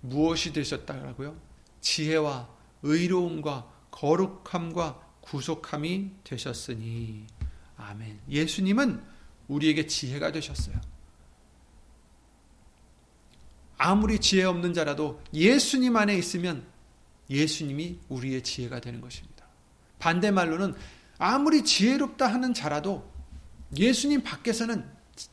[0.00, 1.36] 무엇이 되셨다라고요?
[1.80, 2.48] 지혜와
[2.82, 7.26] 의로움과 거룩함과 구속함이 되셨으니
[7.76, 8.20] 아멘.
[8.28, 9.02] 예수님은
[9.48, 10.80] 우리에게 지혜가 되셨어요.
[13.76, 16.64] 아무리 지혜 없는 자라도 예수님 안에 있으면
[17.28, 19.46] 예수님이 우리의 지혜가 되는 것입니다.
[19.98, 20.74] 반대말로는
[21.18, 23.13] 아무리 지혜롭다 하는 자라도
[23.76, 24.88] 예수님 밖에서는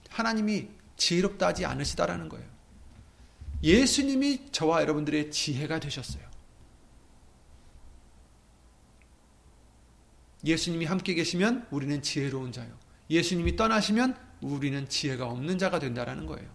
[0.10, 2.46] 하나님이 지혜롭다 하지 않으시다라는 거예요.
[3.64, 6.24] 예수님이 저와 여러분들의 지혜가 되셨어요.
[10.44, 12.76] 예수님이 함께 계시면 우리는 지혜로운 자요.
[13.10, 16.50] 예수님이 떠나시면 우리는 지혜가 없는 자가 된다라는 거예요.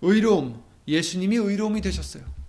[0.00, 2.41] 의로움, 예수님이 의로움이 되셨어요.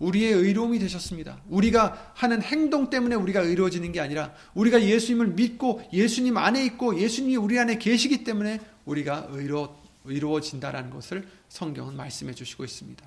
[0.00, 1.40] 우리의 의로움이 되셨습니다.
[1.48, 7.36] 우리가 하는 행동 때문에 우리가 의로워지는 게 아니라 우리가 예수님을 믿고 예수님 안에 있고 예수님이
[7.36, 13.06] 우리 안에 계시기 때문에 우리가 의로, 의로워진다라는 것을 성경은 말씀해 주시고 있습니다.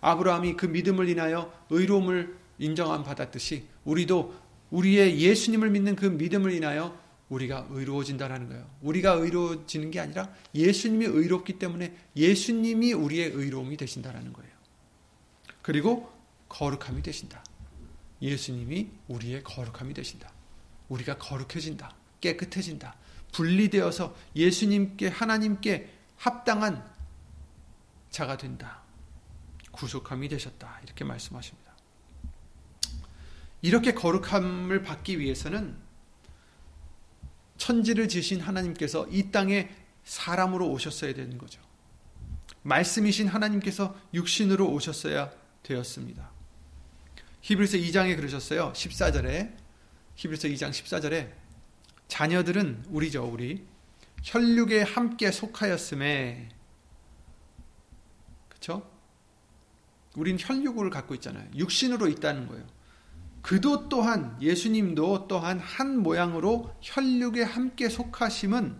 [0.00, 4.34] 아브라함이 그 믿음을 인하여 의로움을 인정함 받았듯이 우리도
[4.70, 8.66] 우리의 예수님을 믿는 그 믿음을 인하여 우리가 의로워진다라는 거예요.
[8.82, 14.52] 우리가 의로워지는 게 아니라 예수님이 의롭기 때문에 예수님이 우리의 의로움이 되신다라는 거예요.
[15.62, 16.11] 그리고
[16.52, 17.42] 거룩함이 되신다.
[18.20, 20.30] 예수님이 우리의 거룩함이 되신다.
[20.90, 21.94] 우리가 거룩해진다.
[22.20, 22.94] 깨끗해진다.
[23.32, 26.86] 분리되어서 예수님께 하나님께 합당한
[28.10, 28.82] 자가 된다.
[29.72, 30.80] 구속함이 되셨다.
[30.84, 31.72] 이렇게 말씀하십니다.
[33.62, 35.76] 이렇게 거룩함을 받기 위해서는
[37.56, 41.62] 천지를 지신 하나님께서 이 땅에 사람으로 오셨어야 되는 거죠.
[42.62, 46.31] 말씀이신 하나님께서 육신으로 오셨어야 되었습니다.
[47.42, 48.72] 히브리서 2장에 그러셨어요.
[48.72, 49.54] 14절에
[50.14, 51.32] 히브리서 2장 14절에
[52.08, 53.66] 자녀들은 우리죠, 우리
[54.22, 56.48] 혈육에 함께 속하였음에
[58.48, 58.88] 그렇죠?
[60.14, 61.48] 우린 혈육을 갖고 있잖아요.
[61.56, 62.64] 육신으로 있다는 거예요.
[63.40, 68.76] 그도 또한 예수님도 또한 한 모양으로 혈육에 함께 속하심은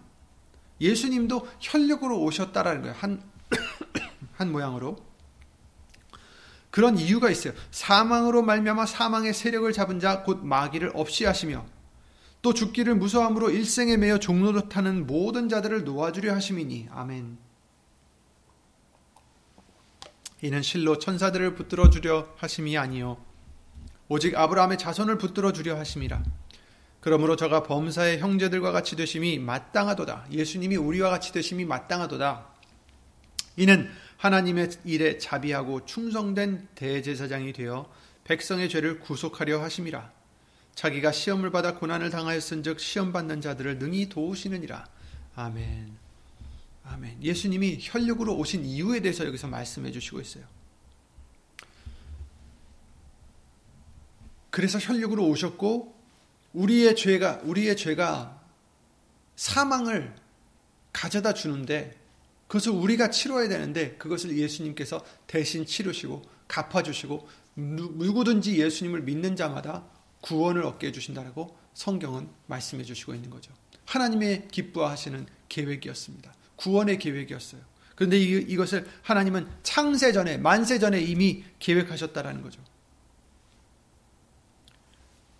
[0.80, 2.96] 예수님도 혈육으로 오셨다라는 거예요.
[2.96, 3.22] 한,
[4.34, 5.11] 한 모양으로.
[6.72, 7.52] 그런 이유가 있어요.
[7.70, 11.66] 사망으로 말미암아 사망의 세력을 잡은 자 곧 마귀를 없이 하시며
[12.40, 17.36] 또 죽기를 무서함으로 일생에 매여 종노릇하는 모든 자들을 놓아주려 하심이니 아멘.
[20.40, 23.22] 이는 실로 천사들을 붙들어 주려 하심이 아니요
[24.08, 26.22] 오직 아브라함의 자손을 붙들어 주려 하심이라.
[27.00, 30.28] 그러므로 저가 범사의 형제들과 같이 되심이 마땅하도다.
[30.30, 32.46] 예수님이 우리와 같이 되심이 마땅하도다.
[33.56, 33.90] 이는
[34.22, 40.12] 하나님의 일에 자비하고 충성된 대제사장이 되어 백성의 죄를 구속하려 하심이라.
[40.76, 44.86] 자기가 시험을 받아 고난을 당하였은즉 시험 받는 자들을 능히 도우시느니라.
[45.34, 45.96] 아멘.
[46.84, 47.20] 아멘.
[47.20, 50.44] 예수님이 혈육으로 오신 이유에 대해서 여기서 말씀해 주시고 있어요.
[54.50, 56.00] 그래서 혈육으로 오셨고
[56.52, 58.40] 우리의 죄가 우리의 죄가
[59.34, 60.14] 사망을
[60.92, 62.01] 가져다 주는데
[62.52, 69.86] 그것을 우리가 치러야 되는데 그것을 예수님께서 대신 치르시고 갚아주시고 누구든지 예수님을 믿는 자마다
[70.20, 73.54] 구원을 얻게 해주신다라고 성경은 말씀해 주시고 있는 거죠.
[73.86, 76.34] 하나님의 기뻐하시는 계획이었습니다.
[76.56, 77.62] 구원의 계획이었어요.
[77.94, 82.60] 그런데 이, 것을 하나님은 창세 전에 만세 전에 이미 계획하셨다라는 거죠.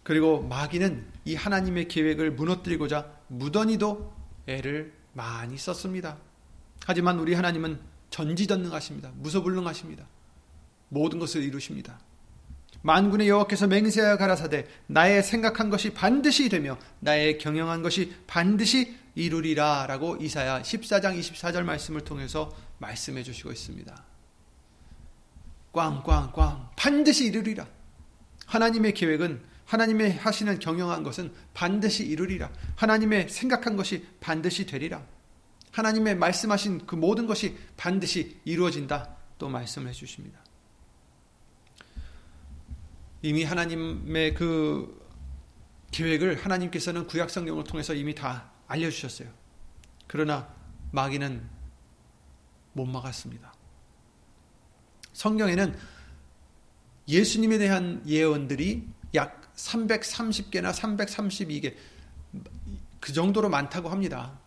[0.03, 4.15] 그리고 마귀는 이 하나님의 계획을 무너뜨리고자 무던히도
[4.47, 6.32] 애를 많이 썼습니다.
[6.87, 7.79] 하지만 우리 하나님은
[8.11, 9.13] 전지전능하십니다.
[9.17, 10.05] 무소불능하십니다.
[10.89, 11.99] 모든 것을 이루십니다.
[12.83, 20.63] 만군의 여호와께서 맹세하여 가라사대 나의 생각한 것이 반드시 되며 나의 경영한 것이 반드시 이루리라라고 이사야
[20.63, 24.05] 14장 24절 말씀을 통해서 말씀해 주시고 있습니다.
[25.73, 27.67] 꽝꽝꽝 반드시 이루리라.
[28.47, 32.51] 하나님의 계획은 하나님의 하시는 경영한 것은 반드시 이루리라.
[32.77, 35.03] 하나님의 생각한 것이 반드시 되리라.
[35.73, 39.17] 하나님의 말씀하신 그 모든 것이 반드시 이루어진다.
[39.39, 40.39] 또 말씀해 주십니다.
[43.23, 45.03] 이미 하나님의 그
[45.91, 49.29] 계획을 하나님께서는 구약 성경을 통해서 이미 다 알려 주셨어요.
[50.07, 50.49] 그러나
[50.93, 51.49] 마귀는
[52.75, 53.53] 못 막았습니다.
[55.13, 55.77] 성경에는
[57.09, 61.75] 예수님에 대한 예언들이 약 330개나 332개
[63.01, 64.39] 그 정도로 많다고 합니다.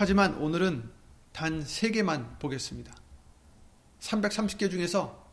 [0.00, 0.88] 하지만 오늘은
[1.30, 2.90] 단 3개만 보겠습니다.
[4.00, 5.30] 330개 중에서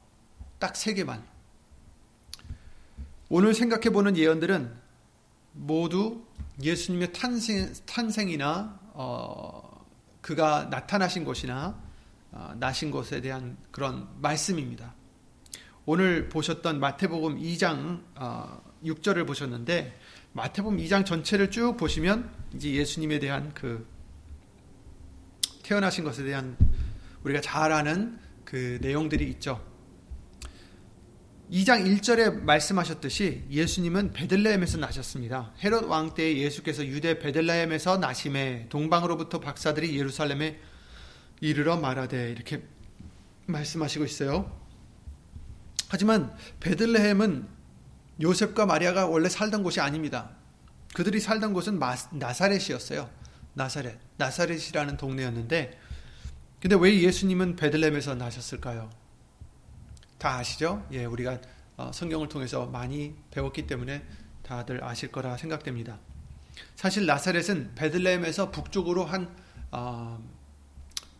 [0.60, 1.24] 딱 3개만.
[3.30, 4.76] 오늘 생각해 보는 예언들은
[5.54, 6.22] 모두
[6.62, 9.86] 예수님의 탄생, 탄생이나 어,
[10.20, 11.82] 그가 나타나신 곳이나
[12.34, 14.94] 어, 나신 곳에 대한 그런 말씀입니다.
[15.86, 19.98] 오늘 보셨던 마태복음 2장 어, 6절을 보셨는데
[20.34, 23.96] 마태복음 2장 전체를 쭉 보시면 이제 예수님에 대한 그
[25.68, 26.58] 태어나신 것에 대한
[27.24, 29.62] 우리가 잘 아는 그 내용들이 있죠.
[31.52, 35.54] 2장 1절에 말씀하셨듯이 예수님은 베들레헴에서 나셨습니다.
[35.62, 40.58] 헤롯 왕때 예수께서 유대 베들레헴에서 나심에 동방으로부터 박사들이 예루살렘에
[41.42, 42.64] 이르러 말하되 이렇게
[43.48, 44.58] 말씀하시고 있어요.
[45.90, 47.46] 하지만 베들레헴은
[48.22, 50.32] 요셉과 마리아가 원래 살던 곳이 아닙니다.
[50.94, 51.78] 그들이 살던 곳은
[52.14, 53.10] 나사렛이었어요.
[53.58, 53.98] 나사렛.
[54.17, 55.80] 나사렛이라는 동네였는데
[56.62, 58.89] 근데 왜 예수님은 베들레헴에서 나셨을까요?
[60.17, 60.88] 다 아시죠?
[60.91, 61.39] 예, 우리가
[61.76, 64.04] 어, 성경을 통해서 많이 배웠기 때문에
[64.43, 66.00] 다들 아실 거라 생각됩니다.
[66.76, 69.36] 사실 나사렛은 베들레헴에서 북쪽으로 한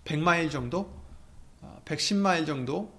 [0.06, 1.04] 100마일 어, 정도,
[1.86, 2.94] 110마일 어, 정도,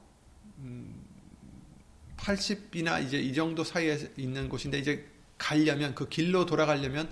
[2.17, 7.09] 80이나 음, 이제 이 정도 사이에 있는 곳인데 이제 가려면 그 길로 돌아가려면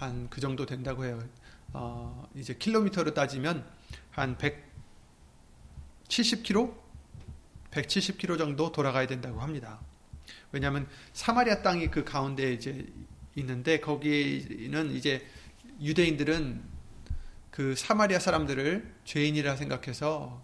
[0.00, 1.22] 한 그 정도 된다고 해요.
[1.72, 3.64] 어, 이제 킬로미터로 따지면
[4.10, 4.36] 한
[6.08, 6.74] 170km,
[7.70, 9.80] 170km 정도 돌아가야 된다고 합니다.
[10.52, 12.86] 왜냐하면 사마리아 땅이 그 가운데 이제
[13.36, 15.26] 있는데 거기는 이제
[15.80, 16.62] 유대인들은
[17.50, 20.42] 그 사마리아 사람들을 죄인이라 생각해서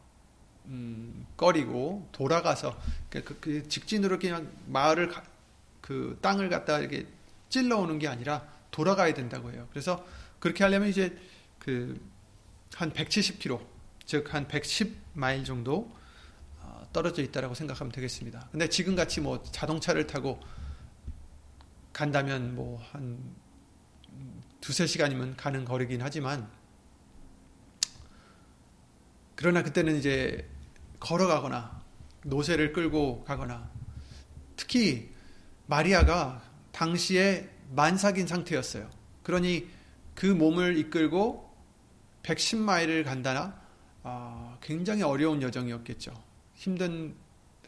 [0.66, 5.22] 음, 꺼리고 돌아가서 그, 그, 그 직진으로 그냥 마을을 가,
[5.80, 7.06] 그 땅을 갖다 이렇게
[7.48, 9.66] 찔러오는 게 아니라 돌아가야 된다고 해요.
[9.70, 10.04] 그래서
[10.38, 11.16] 그렇게 하려면 이제
[11.58, 12.16] 그
[12.76, 13.64] 한 170km,
[14.04, 15.90] 즉 한 110마일 정도
[16.60, 18.48] 어, 떨어져 있다라고 생각하면 되겠습니다.
[18.50, 20.38] 근데 지금 같이 뭐 자동차를 타고
[21.92, 23.18] 간다면 뭐 한
[24.60, 26.50] 두세 시간이면 가는 거리긴 하지만
[29.36, 30.48] 그러나 그때는 이제
[31.00, 31.82] 걸어가거나
[32.24, 33.70] 노새를 끌고 가거나
[34.56, 35.14] 특히
[35.66, 38.90] 마리아가 당시에 만삭인 상태였어요.
[39.22, 39.68] 그러니
[40.16, 41.54] 그 몸을 이끌고
[42.24, 43.60] 110마일을 간다나
[44.02, 46.12] 아, 굉장히 어려운 여정이었겠죠.
[46.54, 47.14] 힘든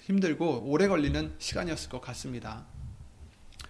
[0.00, 2.66] 힘들고 오래 걸리는 시간이었을 것 같습니다.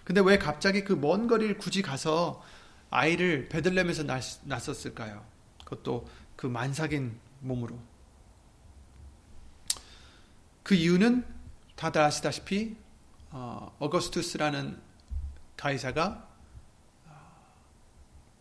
[0.05, 2.41] 근데 왜 갑자기 그 먼 거리를 굳이 가서
[2.89, 4.03] 아이를 베들렘에서
[4.43, 5.23] 낳았을까요?
[5.63, 7.77] 그것도 그 만삭인 몸으로.
[10.63, 11.25] 그 이유는
[11.75, 12.77] 다들 아시다시피
[13.31, 14.79] 어, 어거스투스라는
[15.57, 16.28] 가이사가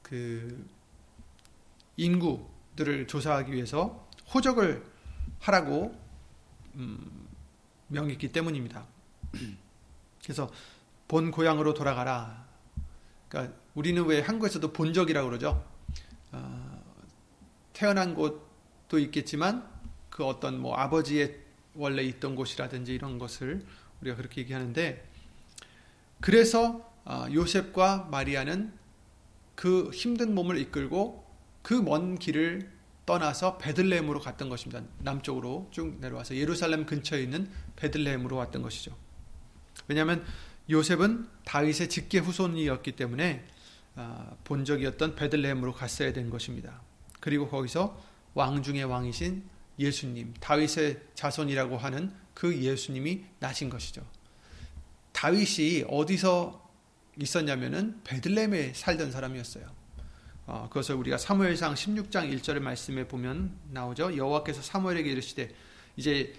[0.08, 0.66] 그
[1.98, 4.82] 인구들을 조사하기 위해서 호적을
[5.40, 5.94] 하라고
[6.76, 7.28] 음,
[7.88, 8.86] 명했기 때문입니다.
[10.22, 10.50] 그래서
[11.08, 12.46] 본 고향으로 돌아가라.
[13.28, 15.64] 그러니까 우리는 왜 한국에서도 본적이라고 그러죠.
[16.32, 16.82] 어,
[17.74, 19.68] 태어난 곳도 있겠지만
[20.08, 21.38] 그 어떤 뭐 아버지의
[21.74, 23.64] 원래 있던 곳이라든지 이런 것을
[24.00, 25.06] 우리가 그렇게 얘기하는데
[26.20, 28.77] 그래서 어, 요셉과 마리아는
[29.58, 31.26] 그 힘든 몸을 이끌고
[31.62, 32.70] 그 먼 길을
[33.06, 34.82] 떠나서 베들레헴으로 갔던 것입니다.
[34.98, 38.96] 남쪽으로 쭉 내려와서 예루살렘 근처에 있는 베들레헴으로 왔던 것이죠.
[39.88, 40.24] 왜냐하면
[40.70, 43.44] 요셉은 다윗의 직계 후손이었기 때문에
[43.96, 46.80] 아, 본적이었던 베들레헴으로 갔어야 된 것입니다.
[47.18, 48.00] 그리고 거기서
[48.34, 49.42] 왕 중의 왕이신
[49.80, 54.06] 예수님, 다윗의 자손이라고 하는 그 예수님이 나신 것이죠.
[55.12, 56.67] 다윗이 어디서
[57.18, 59.78] 있었냐면은 베들레헴에 살던 사람이었어요.
[60.46, 64.16] 어, 그것을 우리가 사무엘상 16장 1절의 말씀에 보면 나오죠.
[64.16, 65.54] 여호와께서 사무엘에게 이르시되
[65.96, 66.32] 이제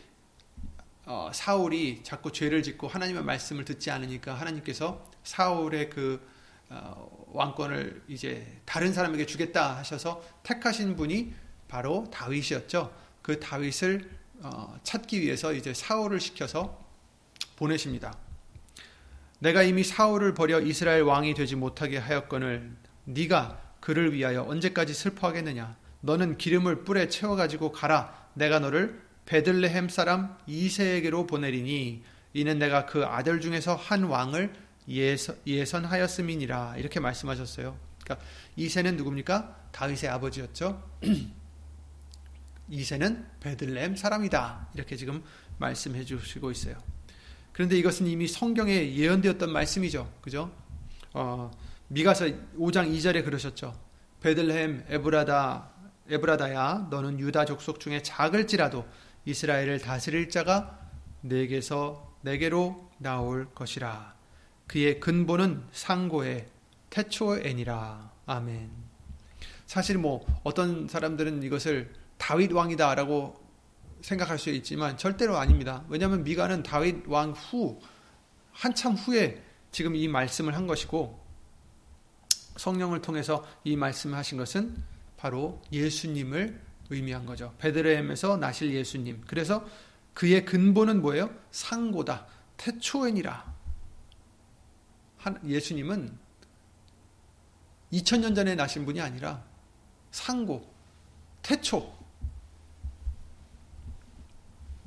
[1.05, 6.27] 어, 사울이 자꾸 죄를 짓고 하나님의 말씀을 듣지 않으니까 하나님께서 사울의 그
[6.69, 11.33] 어, 왕권을 이제 다른 사람에게 주겠다 하셔서 택하신 분이
[11.67, 12.93] 바로 다윗이었죠.
[13.21, 14.09] 그 다윗을
[14.41, 16.83] 어, 찾기 위해서 이제 사울을 시켜서
[17.55, 18.17] 보내십니다.
[19.39, 22.75] 내가 이미 사울을 버려 이스라엘 왕이 되지 못하게 하였거늘
[23.05, 30.37] 네가 그를 위하여 언제까지 슬퍼하겠느냐 너는 기름을 뿔에 채워 가지고 가라 내가 너를 베들레헴 사람
[30.47, 34.53] 이세에게로 보내리니 이는 내가 그 아들 중에서 한 왕을
[34.87, 37.77] 예선, 예선하였음이니라 이렇게 말씀하셨어요.
[38.03, 38.25] 그러니까
[38.55, 39.69] 이세는 누굽니까?
[39.71, 40.83] 다윗의 아버지였죠.
[42.69, 44.69] 이세는 베들레헴 사람이다.
[44.73, 45.23] 이렇게 지금
[45.57, 46.75] 말씀해 주시고 있어요.
[47.59, 50.09] 그런데 이것은 이미 성경에 예언되었던 말씀이죠.
[50.21, 50.49] 그죠?
[51.11, 51.51] 어,
[51.89, 53.77] 미가서 5장 2절에 그러셨죠.
[54.21, 55.69] 베들레헴 에브라다
[56.09, 58.85] 에브라다야 너는 유다 족속 중에 작을지라도
[59.25, 60.79] 이스라엘을 다스릴 자가
[61.19, 64.15] 내게서 내게로 나올 것이라.
[64.65, 66.45] 그의 근본은 상고의
[66.89, 68.09] 태초에니라.
[68.25, 68.71] 아멘.
[69.65, 73.38] 사실 뭐 어떤 사람들은 이것을 다윗 왕이다라고
[74.01, 75.83] 생각할 수 있지만 절대로 아닙니다.
[75.89, 77.79] 왜냐하면 미가는 다윗 왕 후
[78.51, 81.19] 한참 후에 지금 이 말씀을 한 것이고
[82.57, 84.83] 성령을 통해서 이 말씀을 하신 것은
[85.15, 87.53] 바로 예수님을 의미한 거죠.
[87.59, 89.23] 베드레헴에서 나실 예수님.
[89.27, 89.65] 그래서
[90.13, 91.29] 그의 근본은 뭐예요?
[91.51, 92.27] 상고다.
[92.57, 93.55] 태초엔이라.
[95.45, 96.17] 예수님은
[97.93, 99.43] 2000년 전에 나신 분이 아니라
[100.11, 100.73] 상고,
[101.41, 101.98] 태초.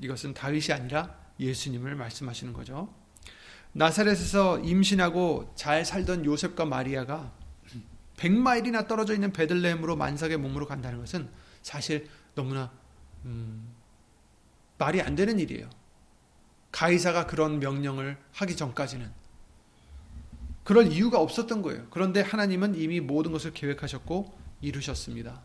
[0.02, 2.92] 이것은 다윗이 아니라 예수님을 말씀하시는 거죠.
[3.72, 7.32] 나사렛에서 임신하고 잘 살던 요셉과 마리아가
[8.16, 11.30] 100마일이나 떨어져 있는 베들레헴으로 만삭의 몸으로 간다는 것은
[11.62, 12.70] 사실 너무나
[13.24, 13.72] 음,
[14.78, 15.70] 말이 안 되는 일이에요.
[16.72, 19.10] 가이사가 그런 명령을 하기 전까지는
[20.64, 21.86] 그럴 이유가 없었던 거예요.
[21.90, 25.42] 그런데 하나님은 이미 모든 것을 계획하셨고 이루셨습니다.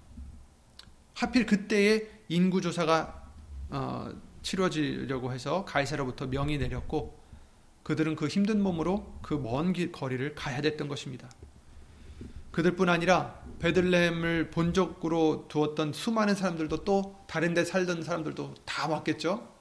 [1.13, 3.31] 하필 그때에 인구 조사가
[3.69, 4.11] 어,
[4.47, 7.19] 치러지려고 해서 가이사로부터 명이 내렸고
[7.83, 11.29] 그들은 그 힘든 몸으로 그 먼 거리를 가야 됐던 것입니다.
[12.51, 19.53] 그들뿐 아니라 베들레헴을 본적으로 두었던 수많은 사람들도 또 다른 데 살던 사람들도 다 왔겠죠.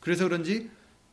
[0.00, 0.68] 그래서 그런지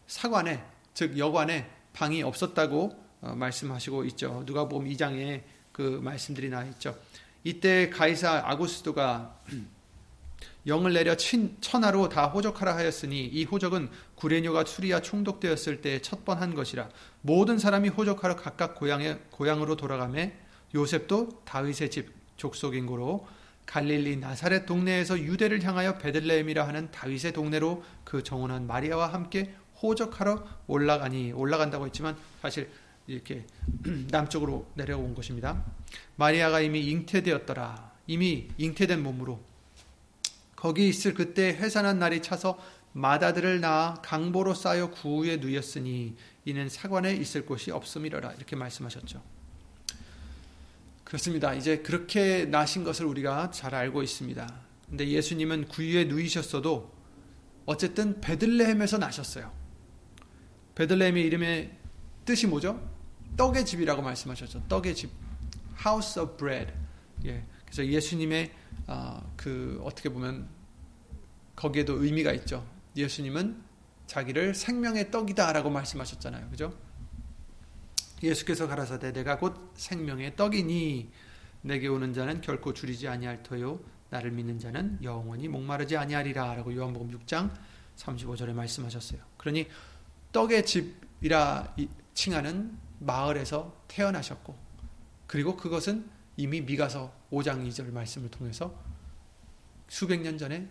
[0.08, 0.64] 사관에
[0.95, 4.43] 즉 여관에 방이 없었다고 어, 말씀하시고 있죠.
[4.47, 6.97] 누가복음 2장에 그 말씀들이 나 있죠.
[7.43, 9.41] 이때 가이사 아구스도가
[10.68, 16.89] 영을 내려 친, 천하로 다 호적하라 하였으니 이 호적은 구레뇨가 수리와 총독되었을 때첫번한 것이라
[17.22, 20.34] 모든 사람이 호적하러 각각 고향에 고향으로 돌아가매
[20.74, 23.28] 요셉도 다윗의 집 족속인 고로
[23.66, 31.34] 갈릴리 나사렛 동네에서 유대를 향하여 베들레헴이라 하는 다윗의 동네로 그 정원한 마리아와 함께 호적하러 올라가니
[31.34, 32.70] 올라간다고 했지만 사실
[33.08, 33.46] 이렇게
[34.10, 35.64] 남쪽으로 내려온 것입니다.
[36.16, 37.93] 마리아가 이미 잉태되었더라.
[38.08, 39.39] 이미 잉태된 몸으로
[40.66, 42.57] 거기 있을 그때 해산한 날이 차서
[42.93, 49.22] 마다들을 낳아 강보로 쌓여 구우에 누였으니 이는 사관에 있을 곳이 없음이러라 이렇게 말씀하셨죠.
[51.03, 51.53] 그렇습니다.
[51.53, 54.59] 이제 그렇게 나신 것을 우리가 잘 알고 있습니다.
[54.89, 56.91] 근데 예수님은 구유에 누이셨어도
[57.68, 59.53] 어쨌든 베들레헴에서 나셨어요.
[60.74, 61.78] 베들레헴의 이름의
[62.26, 62.82] 뜻이 뭐죠?
[63.38, 64.63] 떡의 집이라고 말씀하셨죠.
[64.68, 65.11] 떡의 집.
[65.86, 66.74] House of Bread.
[67.26, 67.43] 예.
[67.66, 68.51] 그래서 예수님의
[68.88, 70.55] 어, 그 어떻게 보면
[71.56, 72.66] 거기에도 의미가 있죠.
[72.95, 73.64] 예수님은
[74.08, 76.49] 자기를 생명의 떡이다라고 말씀하셨잖아요.
[76.49, 76.74] 그죠?
[78.24, 81.12] 예수께서 가라사대 내가 곧 생명의 떡이니
[81.62, 83.80] 내게 오는 자는 결코 줄이지 아니할 터요
[84.10, 87.51] 나를 믿는 자는 영원히 목마르지 아니하리라라고 요한복음 6장
[87.97, 89.20] 35절에 말씀하셨어요.
[89.38, 89.68] 그러니
[90.32, 91.76] 떡의 집이라
[92.14, 94.56] 칭하는 마을에서 태어나셨고
[95.28, 98.78] 그리고 그것은 이미 미가서 5장 2절 말씀을 통해서
[99.88, 100.70] 수백 년 전에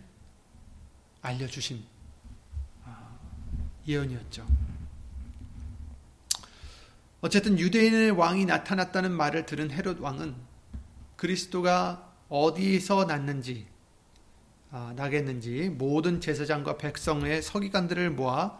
[1.25, 1.83] 알려주신
[2.85, 3.17] 아,
[3.87, 4.45] 예언이었죠.
[7.21, 10.35] 어쨌든 유대인의 왕이 나타났다는 말을 들은 헤롯 왕은
[11.15, 13.67] 그리스도가 어디서 났는지
[14.69, 18.59] 아, 나겠는지 모든 제사장과 백성의 서기관들을 모아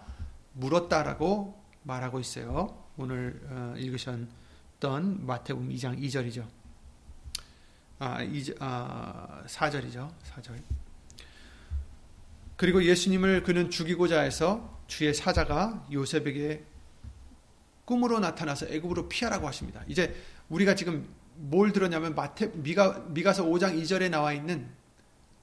[0.53, 2.84] 물었다라고 말하고 있어요.
[2.97, 6.47] 오늘 어, 읽으셨던 마태복음 2장 2절이죠.
[7.99, 10.11] 아, 2, 아 4절이죠.
[10.34, 10.84] 4절.
[12.55, 16.63] 그리고 예수님을 그는 죽이고자 해서 주의 사자가 요셉에게
[17.85, 19.83] 꿈으로 나타나서 애굽으로 피하라고 하십니다.
[19.87, 20.15] 이제
[20.49, 24.69] 우리가 지금 뭘 들었냐면 마태 미가 미가서 5장 2절에 나와 있는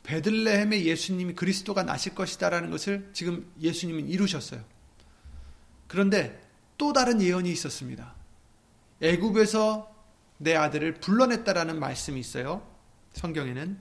[0.04, 4.64] 베들레헴의 예수님이 그리스도가 나실 것이다라는 것을 지금 예수님은 이루셨어요.
[5.86, 6.40] 그런데
[6.78, 8.14] 또 다른 예언이 있었습니다.
[9.00, 9.92] 애굽에서
[10.38, 12.66] 내 아들을 불러냈다라는 말씀이 있어요.
[13.12, 13.78] 성경에는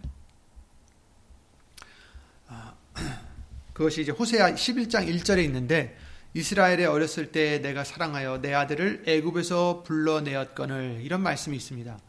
[2.50, 2.76] 아,
[3.74, 5.98] 그것이 이제 호세아 11장 1절에 있는데
[6.34, 12.00] 이스라엘에 어렸을 때 내가 사랑하여 내 아들을 애굽에서 불러내었거늘 이런 말씀이 있습니다.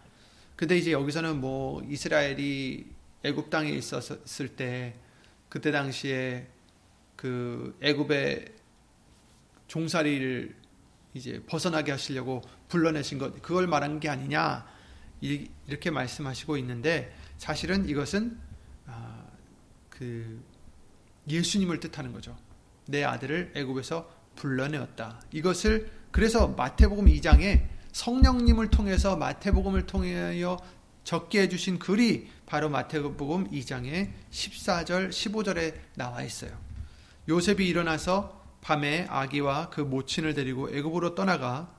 [0.55, 2.87] 근데 이제 여기서는 뭐 이스라엘이
[3.25, 4.95] 애굽 땅에 있었을 때
[5.49, 6.47] 그때 당시에
[7.17, 8.47] 그 애굽의
[9.67, 10.55] 종살이를
[11.15, 14.67] 이제 벗어나게 하시려고 불러내신 것 그걸 말한 게 아니냐
[15.21, 18.39] 이렇게 말씀하시고 있는데 사실은 이것은
[18.87, 19.25] 아,
[19.89, 20.43] 그
[21.29, 22.37] 예수님을 뜻하는 거죠.
[22.87, 25.21] 내 아들을 애굽에서 불러내었다.
[25.33, 30.59] 이것을 그래서 마태복음 2장에 성령님을 통해서 마태복음을 통하여
[31.05, 36.51] 적게 해주신 글이 바로 마태복음 2장의 14절, 15절에 나와 있어요.
[37.29, 41.75] 요셉이 일어나서 밤에 아기와 그 모친을 데리고 애굽으로 떠나가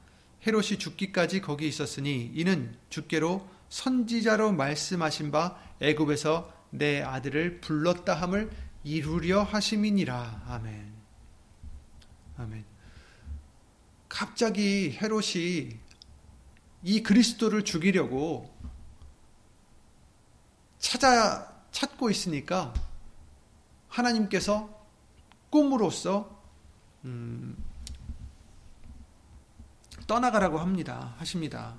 [0.45, 8.49] 헤롯이 죽기까지 거기 있었으니 이는 주께로 선지자로 말씀하신 바 애굽에서 내 아들을 불렀다 함을
[8.83, 10.43] 이루려 하심이니라.
[10.47, 10.93] 아멘.
[12.37, 12.65] 아멘.
[14.09, 15.79] 갑자기 헤롯이
[16.83, 18.53] 이 그리스도를 죽이려고
[20.77, 22.73] 찾아 찾고 있으니까
[23.87, 24.69] 하나님께서
[25.49, 26.43] 꿈으로써
[27.05, 27.55] 음,
[30.07, 31.15] 떠나가라고 합니다.
[31.17, 31.75] 하십니다.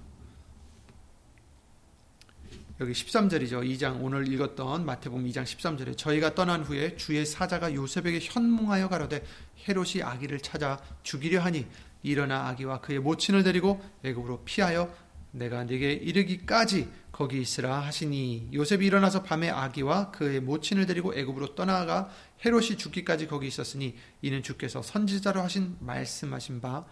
[2.81, 3.63] 여기 13절이죠.
[3.63, 9.25] 2장 오늘 읽었던 마태복음 2장 13절에 저희가 떠난 후에 주의 사자가 요셉에게 현몽하여 가로되
[9.69, 11.67] 헤롯이 아기를 찾아 죽이려 하니
[12.03, 14.93] 일어나 아기와 그의 모친을 데리고 애굽으로 피하여
[15.31, 22.11] 내가 네게 이르기까지 거기 있으라 하시니 요셉이 일어나서 밤에 아기와 그의 모친을 데리고 애굽으로 떠나가
[22.45, 26.85] 헤롯이 죽기까지 거기 있었으니 이는 주께서 선지자로 하신 말씀하신 바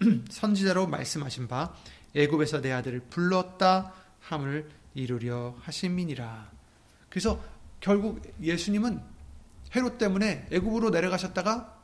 [0.28, 1.74] 선지자로 말씀하신 바
[2.14, 6.50] 애굽에서 내 아들을 불렀다 함을 이루려 하심이니라.
[7.08, 7.42] 그래서
[7.80, 9.00] 결국 예수님은
[9.74, 11.78] 헤롯 때문에 애굽으로 내려가셨다가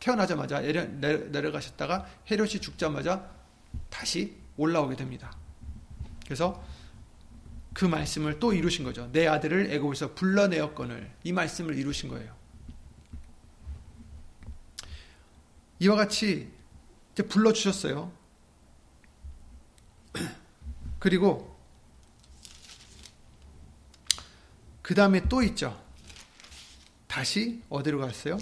[0.00, 3.30] 태어나자마자 내려, 내려가셨다가 헤롯이 죽자마자
[3.90, 5.36] 다시 올라오게 됩니다.
[6.24, 6.64] 그래서
[7.72, 9.10] 그 말씀을 또 이루신 거죠.
[9.12, 12.34] 내 아들을 애굽에서 불러내었거늘 이 말씀을 이루신 거예요.
[15.80, 16.50] 이와 같이
[17.28, 18.12] 불러 주셨어요.
[21.00, 21.53] 그리고
[24.84, 25.82] 그 다음에 또 있죠.
[27.06, 28.36] 다시 어디로 갔어요?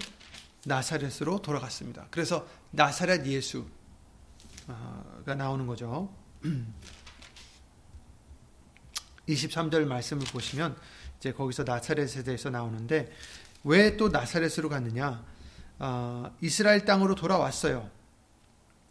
[0.64, 2.08] 나사렛으로 돌아갔습니다.
[2.10, 3.64] 그래서 나사렛 예수가
[5.36, 6.12] 나오는 거죠.
[9.28, 10.76] 23절 말씀을 보시면
[11.18, 13.12] 이제 거기서 나사렛에 대해서 나오는데
[13.62, 15.24] 왜 또 나사렛으로 갔느냐?
[15.78, 17.88] 어, 이스라엘 땅으로 돌아왔어요.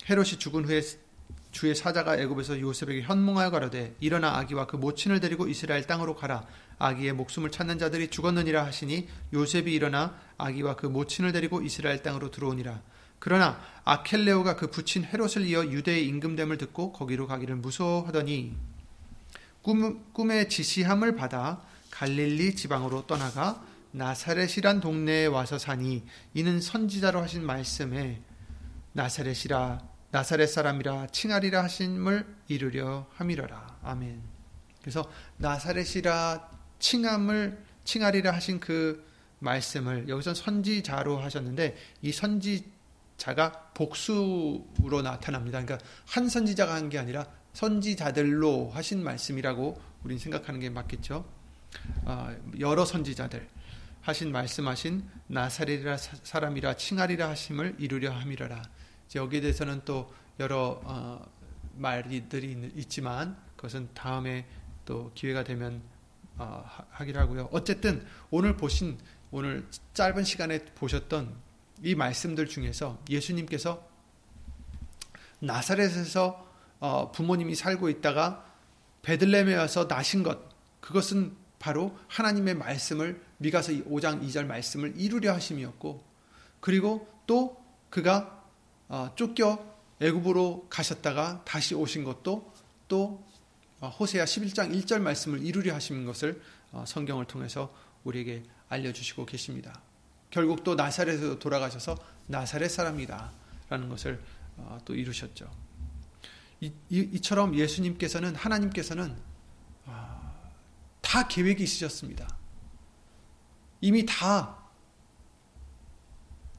[0.10, 0.82] 헤롯이 죽은 후에
[1.52, 6.46] 주의 사자가 애굽에서 요셉에게 현몽하여 가로되 일어나 아기와 그 모친을 데리고 이스라엘 땅으로 가라.
[6.80, 12.82] 아기의 목숨을 찾는 자들이 죽었느니라 하시니 요셉이 일어나 아기와 그 모친을 데리고 이스라엘 땅으로 들어오니라.
[13.20, 18.56] 그러나 아켈레오가 그 부친 헤롯을 이어 유대의 임금됨을 듣고 거기로 가기를 무서워하더니
[19.62, 28.22] 꿈, 꿈의 지시함을 받아 갈릴리 지방으로 떠나가 나사렛이란 동네에 와서 사니 이는 선지자로 하신 말씀에
[28.94, 33.80] 나사렛이라 나사렛 사람이라 칭하리라 하심을 이루려 함이러라.
[33.84, 34.22] 아멘.
[34.82, 36.50] 그래서 나사렛이라
[36.80, 39.06] 칭함을 칭하리라 하신 그
[39.40, 45.64] 말씀을 여기서 선지자로 하셨는데 이 선지자가 복수로 나타납니다.
[45.64, 51.26] 그러니까 한 선지자가 한 게 아니라 선지자들로 하신 말씀이라고 우리는 생각하는 게 맞겠죠.
[52.04, 53.48] 어, 여러 선지자들
[54.02, 58.62] 하신 말씀하신 나사렛이라 사람이라 칭하리라 하심을 이루려 함이러라.
[59.16, 61.26] 여기에 대해서는 또 여러 어,
[61.76, 64.48] 말들이 있지만 그것은 다음에
[64.86, 65.82] 또 기회가 되면
[66.38, 67.50] 어, 하기로 하고요.
[67.52, 68.98] 어쨌든 오늘 보신
[69.32, 71.36] 오늘 짧은 시간에 보셨던
[71.84, 73.88] 이 말씀들 중에서 예수님께서
[75.40, 76.48] 나사렛에서
[76.80, 78.46] 어, 부모님이 살고 있다가
[79.04, 80.40] 베들레헴에 와서 나신 것
[80.80, 86.04] 그것은 바로 하나님의 말씀을 미가서 5장 2절 말씀을 이루려 하심이었고
[86.60, 88.41] 그리고 또 그가 어,
[89.16, 89.72] 쫓겨
[90.02, 92.54] 애굽으로 가셨다가 다시 오신 것도
[92.88, 93.24] 또
[93.80, 97.74] 어, 호세아 11장 1절 말씀을 이루려 하시는 것을 어, 성경을 통해서
[98.04, 99.82] 우리에게 알려주시고 계십니다.
[100.30, 103.32] 결국 또 나사렛에서 돌아가셔서 나사렛 사람이다
[103.70, 104.22] 라는 것을
[104.86, 105.50] 또 이루셨죠.
[106.62, 109.16] 이, 처럼 예수님께서는 하나님께서는
[111.02, 112.28] 다 계획이 있으셨습니다.
[113.82, 114.58] 이미 다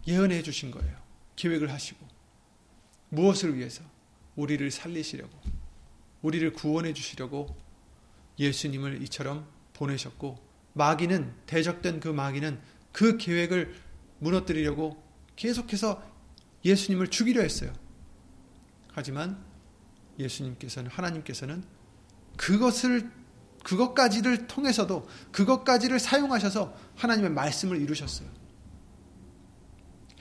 [0.06, 0.96] 예언해 주신 거예요.
[1.36, 2.11] 계획을 하시고
[3.12, 3.82] 무엇을 위해서?
[4.36, 5.38] 우리를 살리시려고,
[6.22, 7.54] 우리를 구원해 주시려고
[8.38, 10.38] 예수님을 이처럼 보내셨고,
[10.72, 12.58] 마귀는, 대적된 그 마귀는
[12.90, 13.74] 그 계획을
[14.18, 15.02] 무너뜨리려고
[15.36, 16.02] 계속해서
[16.64, 17.72] 예수님을 죽이려 했어요.
[18.92, 19.44] 하지만
[20.18, 21.64] 예수님께서는, 하나님께서는
[22.38, 23.10] 그것을,
[23.62, 28.28] 그것까지를 통해서도 그것까지를 사용하셔서 하나님의 말씀을 이루셨어요.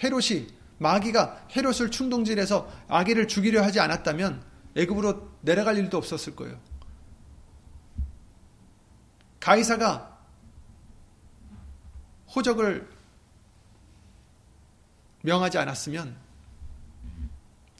[0.03, 0.47] 헤롯이
[0.81, 4.43] 마귀가 헤롯을 충동질해서 아기를 죽이려 하지 않았다면
[4.75, 6.59] 애굽으로 내려갈 일도 없었을 거예요.
[9.39, 10.19] 가이사가
[12.35, 12.89] 호적을
[15.21, 16.17] 명하지 않았으면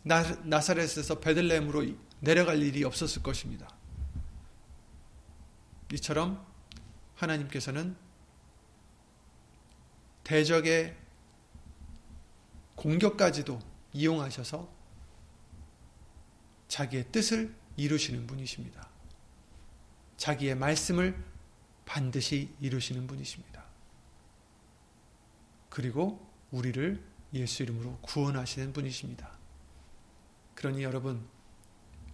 [0.04, 3.68] 나사렛에서 베들레헴으로 내려갈 일이 없었을 것입니다.
[5.94, 6.46] 이처럼
[7.16, 7.96] 하나님께서는
[10.24, 11.01] 대적의
[12.82, 13.60] 공격까지도
[13.94, 14.68] 이용하셔서
[16.68, 18.90] 자기의 뜻을 이루시는 분이십니다.
[20.18, 21.24] 자기의 말씀을
[21.86, 23.64] 반드시 이루시는 분이십니다.
[25.70, 27.04] 그리고 우리를
[27.36, 29.30] 예수 이름으로 구원하시는 분이십니다.
[30.56, 31.28] 그러니 여러분,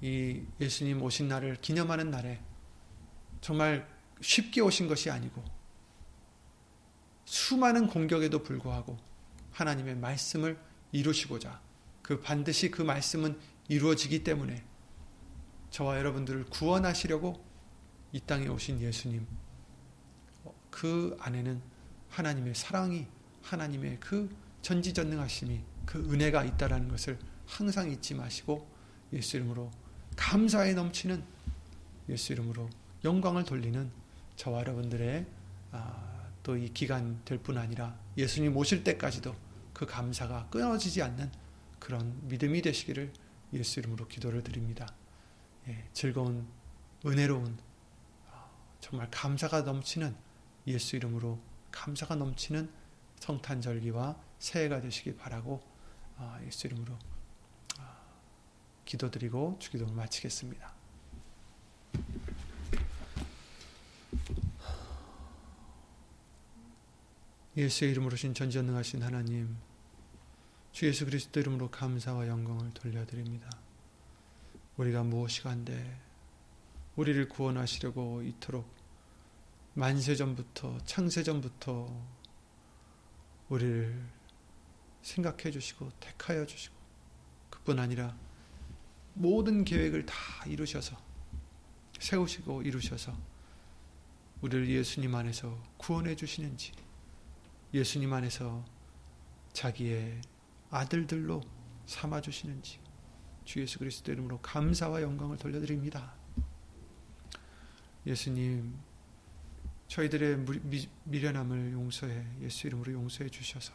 [0.02, 2.42] 이 예수님 오신 날을 기념하는 날에
[3.40, 3.88] 정말
[4.20, 5.44] 쉽게 오신 것이 아니고
[7.24, 9.07] 수많은 공격에도 불구하고
[9.58, 10.58] 하나님의 말씀을
[10.92, 11.60] 이루시고자
[12.02, 13.38] 그 반드시 그 말씀은
[13.68, 14.64] 이루어지기 때문에
[15.72, 17.44] 저와 여러분들을 구원하시려고
[18.12, 19.26] 이 땅에 오신 예수님
[20.70, 21.62] 그 안에는
[22.10, 23.08] 하나님의 사랑이
[23.42, 24.30] 하나님의 그
[24.62, 28.68] 전지전능하심이 그 은혜가 있다라는 것을 항상 잊지 마시고
[29.14, 29.72] 예수 이름으로
[30.16, 31.24] 감사에 넘치는
[32.10, 32.70] 예수 이름으로
[33.04, 33.90] 영광을 돌리는
[34.36, 35.26] 저와 여러분들의
[35.72, 36.08] 아,
[36.44, 39.36] 또 이 기간 될 뿐 아니라 예수님 오실 때까지도
[39.78, 41.32] 그 감사가 끊어지지 않는
[41.78, 43.14] 그런 믿음이 되시기를
[43.54, 44.88] 예수 이름으로 기도를 드립니다.
[45.68, 46.48] 예, 즐거운
[47.06, 47.60] 은혜로운
[48.32, 48.50] 아,
[48.82, 50.16] 정말 감사가 넘치는
[50.66, 52.72] 예수 이름으로 감사가 넘치는
[53.20, 55.62] 성탄절기와 새해가 되시길 바라고
[56.18, 56.98] 아, 예수 이름으로
[58.86, 60.74] 기도드리고 주기도를 마치겠습니다.
[67.56, 69.67] 예수의 이름으로 신 전지전능하신 하나님
[70.78, 73.50] 주 예수 그리스도 이름으로 감사와 영광을 돌려드립니다.
[74.78, 76.00] 우리가 무엇이 간데
[76.96, 78.72] 우리를 구원하시려고 이토록
[79.74, 81.90] 만세전부터 창세전부터
[83.50, 84.08] 우리를
[85.02, 86.76] 생각해 주시고 택하여 주시고
[87.50, 88.16] 그뿐 아니라
[89.16, 90.14] 모든 계획을 다
[90.46, 90.96] 이루셔서
[92.00, 93.18] 세우시고 이루셔서
[94.42, 96.72] 우리를 예수님 안에서 구원해 주시는지
[97.74, 98.64] 예수님 안에서
[99.54, 100.22] 자기의
[100.70, 101.42] 아들들로
[101.86, 102.80] 삼아 주시는지
[103.46, 106.14] 주 예수 그리스도 이름으로 감사와 영광을 돌려드립니다.
[108.06, 108.78] 예수님
[109.88, 110.46] 저희들의
[111.06, 113.74] 미련함을 용서해 예수 이름으로 용서해 주셔서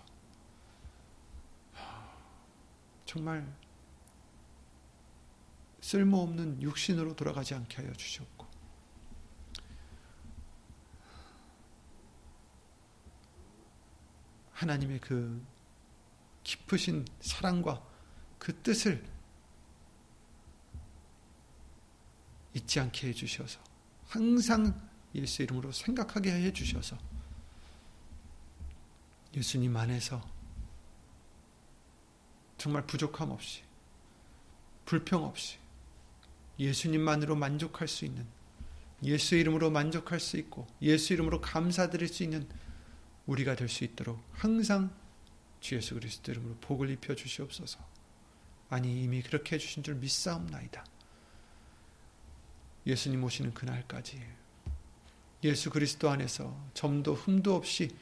[3.06, 3.50] 정말
[5.80, 8.46] 쓸모없는 육신으로 돌아가지 않게 하여 주셨고
[14.52, 15.44] 하나님의 그
[16.44, 17.82] 깊으신 사랑과
[18.38, 19.04] 그 뜻을
[22.54, 23.60] 잊지 않게 해 주셔서
[24.08, 26.98] 항상 예수 이름으로 생각하게 해 주셔서
[29.34, 30.22] 예수님 안에서
[32.58, 33.62] 정말 부족함 없이
[34.84, 35.56] 불평 없이
[36.58, 38.26] 예수님만으로 만족할 수 있는
[39.04, 42.46] 예수 이름으로 만족할 수 있고 예수 이름으로 감사드릴 수 있는
[43.26, 44.94] 우리가 될 수 있도록 항상
[45.62, 47.78] 주 예수 그리스도 이름으로 복을 입혀 주시옵소서.
[48.68, 50.84] 아니 이미 그렇게 해 주신 줄 믿사옵나이다.
[52.84, 54.20] 예수님 오시는 그날까지
[55.44, 57.94] 예수 그리스도 안에서 점도 흠도 없이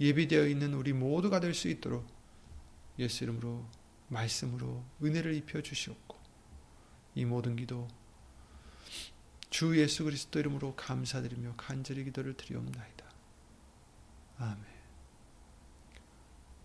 [0.00, 2.04] 예비되어 있는 우리 모두가 될 수 있도록
[2.98, 3.64] 예수 이름으로
[4.08, 6.18] 말씀으로 은혜를 입혀 주시옵고
[7.14, 7.86] 이 모든 기도
[9.50, 13.04] 주 예수 그리스도 이름으로 감사드리며 간절히 기도를 드리옵나이다.
[14.38, 14.73] 아멘.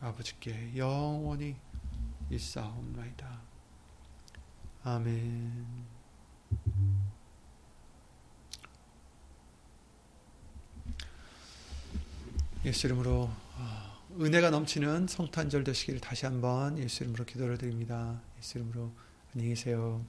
[0.00, 1.56] 아버지께 영원히
[2.30, 3.40] 있사옵나이다.
[4.84, 5.86] 아멘.
[12.64, 18.20] 예수 이름으로 어, 은혜가 넘치는 성탄절 되시기를 다시 한번 예수 이름으로 기도를 드립니다.
[18.38, 18.92] 예수 이름으로
[19.32, 20.04] 안녕히 계세요.